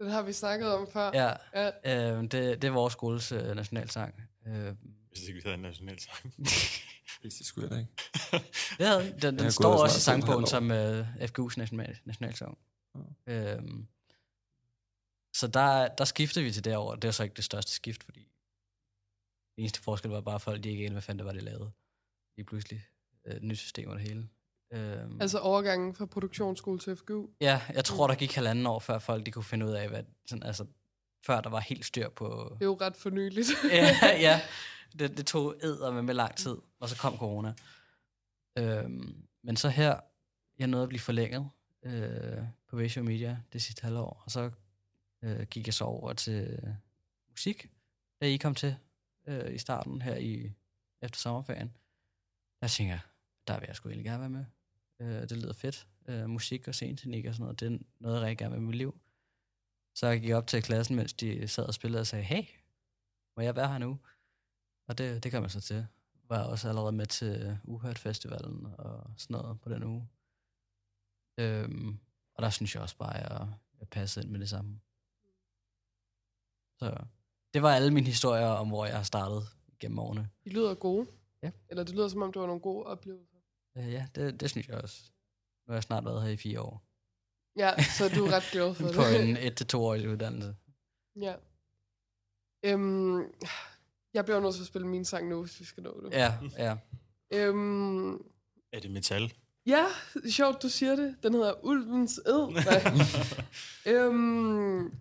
[0.00, 1.10] Den har vi snakket om før.
[1.14, 2.10] Ja, Ja.
[2.12, 4.22] øh, det, det er vores skoles øh, nationalsang.
[4.46, 4.74] Øh,
[5.08, 6.34] Hvis ikke vi havde en nationalsang.
[7.22, 7.92] Det skulle jeg da ikke.
[8.78, 12.58] det havde, den, den er står også i sangbogen som øh, FGU's national, nationalsang.
[13.26, 13.62] Øh,
[15.34, 16.96] så der, der skiftede vi til derovre.
[16.96, 18.20] Det var så ikke det største skift, fordi
[19.56, 21.40] det eneste forskel var bare, at folk de ikke anede, hvad fanden det var, de
[21.40, 21.70] lavede.
[22.36, 22.86] Lige pludselig.
[23.24, 24.28] Øh, nyt system og det hele.
[24.72, 27.28] Øh, Altså overgangen fra produktionsskole til FGU.
[27.40, 30.02] Ja, jeg tror, der gik halvanden år, før folk de kunne finde ud af, hvad,
[30.26, 30.66] sådan, altså,
[31.26, 32.48] før der var helt styr på...
[32.54, 33.48] Det er jo ret fornyeligt.
[33.72, 33.96] ja,
[34.28, 34.40] ja.
[34.98, 37.54] Det, det tog æder med, med lang tid, og så kom corona.
[38.58, 40.00] Øhm, men så her,
[40.58, 41.50] jeg nåede at blive forlænget
[41.82, 44.50] øh, på Ratio Media det sidste halvår, og så
[45.22, 46.60] øh, gik jeg så over til
[47.30, 47.70] musik,
[48.20, 48.76] da I kom til
[49.26, 50.52] øh, i starten her i
[51.02, 51.76] efter sommerferien.
[52.60, 53.00] Der tænker jeg,
[53.48, 54.44] der vil jeg sgu egentlig gerne være med.
[55.00, 55.86] Øh, det lyder fedt.
[56.08, 58.66] Øh, musik og sceneteknik og sådan noget, det er noget, jeg rigtig gerne vil med
[58.66, 59.00] mit liv.
[59.94, 62.44] Så jeg gik op til klassen, mens de sad og spillede og sagde, hey,
[63.36, 63.98] må jeg være her nu?
[64.88, 65.86] Og det, det kan man så til.
[66.28, 70.08] Var jeg også allerede med til Uhørt Festivalen og sådan noget på den uge.
[71.38, 71.98] Øhm,
[72.34, 73.48] og der synes jeg også bare, at jeg,
[73.80, 74.80] jeg passede ind med det samme.
[76.78, 77.04] Så
[77.54, 79.42] det var alle mine historier om, hvor jeg har startet
[79.78, 80.28] gennem årene.
[80.44, 81.06] De lyder gode.
[81.42, 81.50] Ja.
[81.68, 83.29] Eller det lyder som om, det var nogle gode oplevelser.
[83.78, 85.02] Øh, ja, det, det synes jeg også.
[85.66, 86.82] Nu har jeg snart været her i fire år.
[87.56, 89.28] Ja, så du er ret glad for På det.
[89.28, 90.54] en et til to årig uddannelse.
[91.20, 91.34] ja.
[92.64, 93.22] Øhm,
[94.14, 96.12] jeg bliver nødt til at spille min sang nu, hvis vi skal nå det.
[96.12, 96.76] Ja, ja.
[97.32, 98.12] Øhm,
[98.72, 99.32] Er det metal?
[99.66, 99.86] ja,
[100.30, 101.16] sjovt, du siger det.
[101.22, 102.50] Den hedder Ulvens Ed.
[103.86, 103.94] Nej.
[103.96, 104.94] øhm,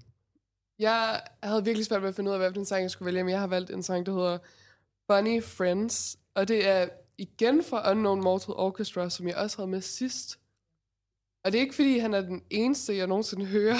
[0.79, 3.05] jeg havde virkelig svært ved at finde ud af, hvad for en sang jeg skulle
[3.05, 4.37] vælge, men jeg har valgt en sang, der hedder
[5.11, 6.17] Funny Friends.
[6.33, 6.89] Og det er
[7.19, 10.39] igen fra Unknown Mortal Orchestra, som jeg også havde med sidst.
[11.43, 13.75] Og det er ikke, fordi han er den eneste, jeg nogensinde hører.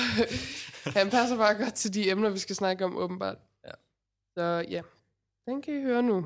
[1.00, 3.38] han passer bare godt til de emner, vi skal snakke om, åbenbart.
[3.66, 3.72] Ja.
[4.38, 4.82] Så ja,
[5.46, 6.26] den kan I høre nu.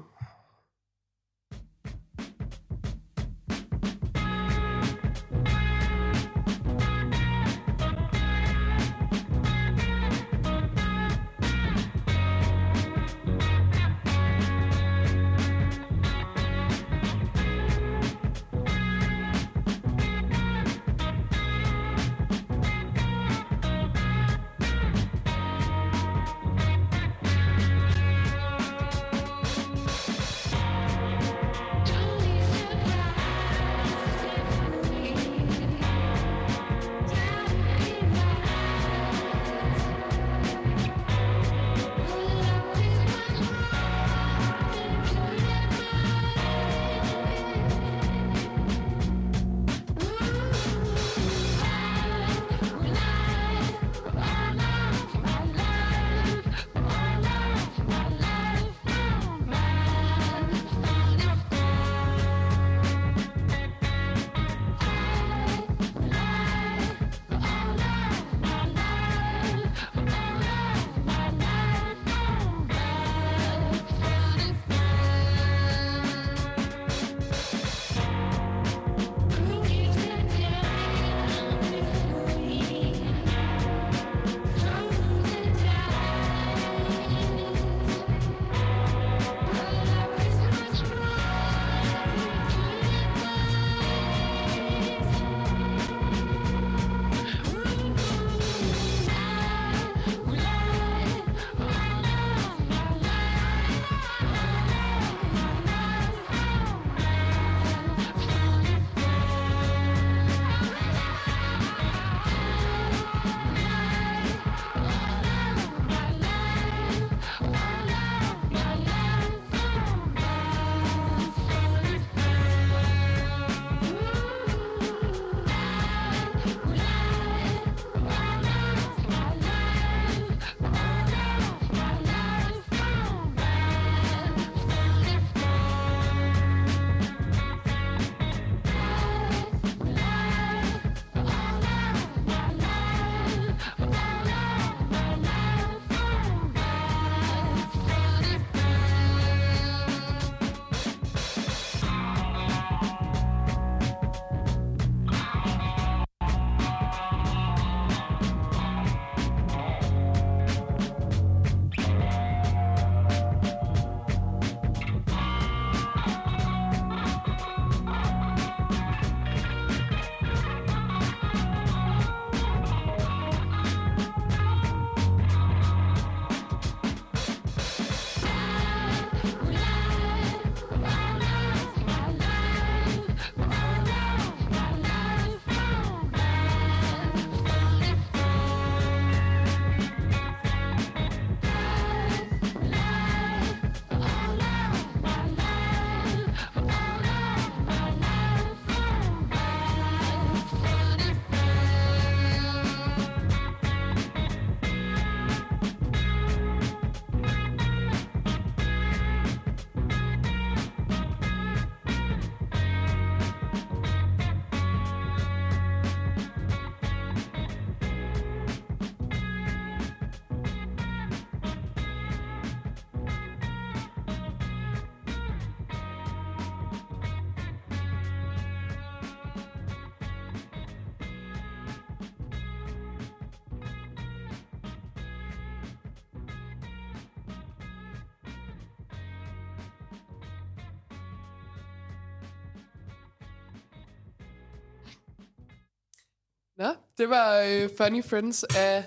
[246.58, 248.86] Nå, det var øh, Funny Friends af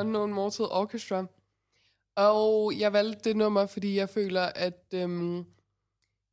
[0.00, 1.26] Unknown Mortal Orchestra.
[2.16, 5.44] Og jeg valgte det nummer, fordi jeg føler, at øhm,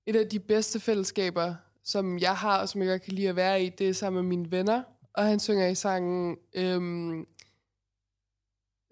[0.06, 3.36] et af de bedste fællesskaber, som jeg har, og som jeg godt kan lide at
[3.36, 4.84] være i, det er sammen med mine venner.
[5.14, 6.38] Og han synger i sangen...
[6.54, 7.28] Øhm,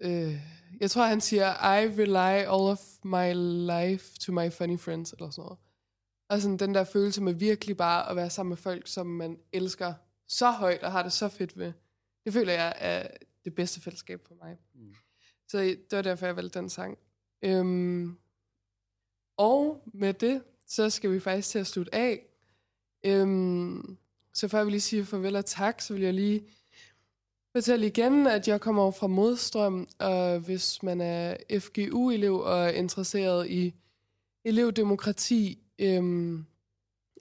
[0.00, 0.40] øh,
[0.80, 3.32] jeg tror, han siger, I rely all of my
[3.72, 5.58] life to my funny friends, eller sådan noget.
[6.28, 9.38] Og sådan den der følelse med virkelig bare at være sammen med folk, som man
[9.52, 9.94] elsker
[10.28, 11.72] så højt og har det så fedt ved.
[12.24, 13.08] Det føler jeg er
[13.44, 14.58] det bedste fællesskab for mig.
[14.74, 14.94] Mm.
[15.48, 16.98] Så det var derfor, jeg valgte den sang.
[17.42, 18.18] Øhm,
[19.36, 22.22] og med det, så skal vi faktisk til at slutte af.
[23.04, 23.98] Øhm,
[24.34, 26.44] så før vi lige siger farvel og tak, så vil jeg lige
[27.52, 33.50] fortælle igen, at jeg kommer fra Modstrøm, og hvis man er FGU-elev og er interesseret
[33.50, 33.74] i
[34.44, 36.46] elevdemokrati, øhm,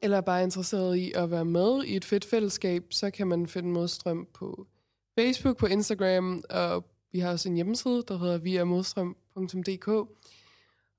[0.06, 3.70] eller bare interesseret i at være med i et fedt fællesskab, så kan man finde
[3.70, 4.68] Modstrøm på
[5.20, 9.88] Facebook, på Instagram, og vi har også en hjemmeside, der hedder viamodstrøm.dk.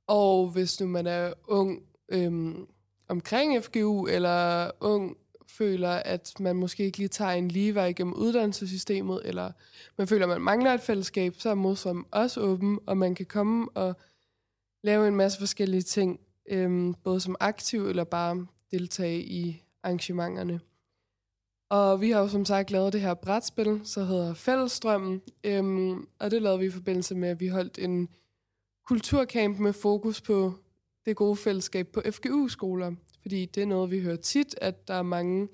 [0.07, 2.67] Og hvis nu man er ung øhm,
[3.09, 5.17] omkring FGU, eller ung
[5.49, 9.53] føler, at man måske ikke lige tager en lige vej gennem uddannelsessystemet, eller
[9.99, 13.27] man føler, at man mangler et fællesskab, så er Modstrøm også åben, og man kan
[13.27, 13.97] komme og
[14.83, 18.47] lave en masse forskellige ting, øhm, både som aktiv eller bare
[18.79, 20.61] deltage i arrangementerne.
[21.69, 26.31] Og vi har jo som sagt lavet det her brætspil, så hedder Fællesstrømmen, øhm, og
[26.31, 28.09] det lavede vi i forbindelse med, at vi holdt en
[28.87, 30.55] kulturcamp med fokus på
[31.07, 35.03] det gode fællesskab på FGU-skoler, fordi det er noget, vi hører tit, at der er
[35.03, 35.49] mange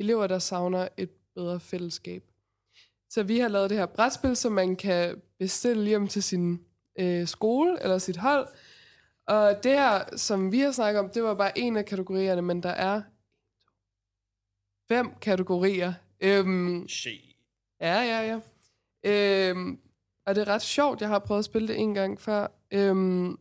[0.00, 2.22] elever, der savner et bedre fællesskab.
[3.10, 6.60] Så vi har lavet det her brætspil, som man kan bestille hjem til sin
[6.98, 8.48] øh, skole eller sit hold.
[9.26, 12.62] Og det her, som vi har snakket om, det var bare en af kategorierne, men
[12.62, 13.02] der er
[14.88, 15.92] fem kategorier.
[16.20, 17.20] Øhm, Shit.
[17.80, 18.40] Ja, ja, ja.
[19.04, 19.78] Øhm,
[20.26, 21.00] og det er ret sjovt.
[21.00, 22.46] Jeg har prøvet at spille det en gang før.
[22.70, 23.38] Øhm,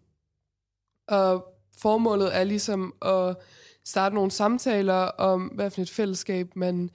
[1.07, 3.37] og formålet er ligesom at
[3.85, 6.89] starte nogle samtaler om, hvad for et fællesskab man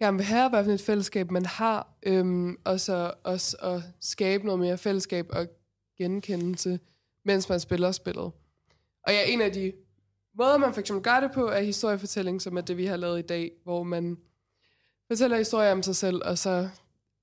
[0.00, 4.44] gerne vil have, hvad for et fællesskab man har, øhm, og så også at skabe
[4.44, 5.46] noget mere fællesskab og
[5.98, 6.80] genkendelse,
[7.24, 8.32] mens man spiller spillet.
[9.02, 9.72] Og ja, en af de
[10.34, 13.18] måder, man for eksempel gør det på, er historiefortælling, som er det, vi har lavet
[13.18, 14.18] i dag, hvor man
[15.06, 16.68] fortæller historier om sig selv, og så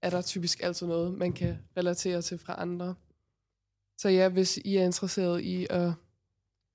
[0.02, 2.96] er der typisk altid noget, man kan relatere til fra andre.
[3.98, 5.92] Så ja, hvis I er interesseret i at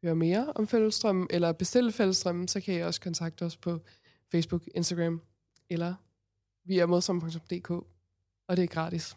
[0.03, 3.79] høre mere om Fællesstrøm, eller bestille Fællesstrøm, så kan I også kontakte os på
[4.31, 5.23] Facebook, Instagram,
[5.70, 5.95] eller
[6.64, 7.70] via modstrøm.dk,
[8.49, 9.16] og det er gratis.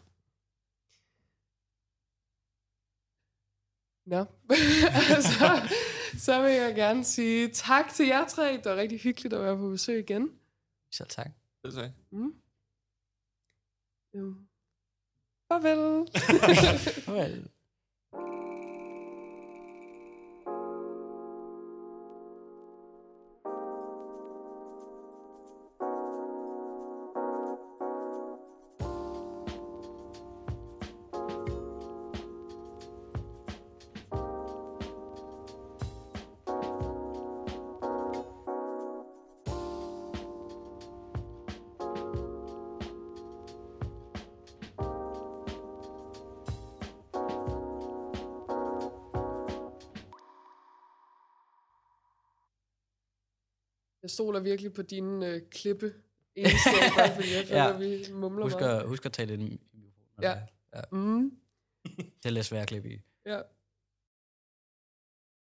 [4.06, 4.24] Nå,
[5.38, 5.68] så,
[6.18, 8.52] så vil jeg gerne sige tak til jer tre.
[8.52, 10.30] Det var rigtig hyggeligt at være på besøg igen.
[10.92, 11.30] Selv tak.
[11.64, 11.92] Det sagde.
[12.10, 12.34] Mm.
[14.14, 14.36] Øhm.
[15.48, 16.08] Farvel.
[17.16, 17.48] Well.
[54.26, 55.94] Stoler virkelig på dine øh, klippe
[56.36, 57.76] egenskaber, fordi jeg føler, Ja.
[57.78, 58.80] vi mumler Husk meget.
[58.80, 60.22] at, husk at tale lidt i mikrofonen.
[60.22, 60.36] Ja.
[60.74, 60.80] ja.
[60.92, 61.32] Mm.
[61.96, 62.98] Det er lidt svært at klippe i.
[63.26, 63.40] Ja.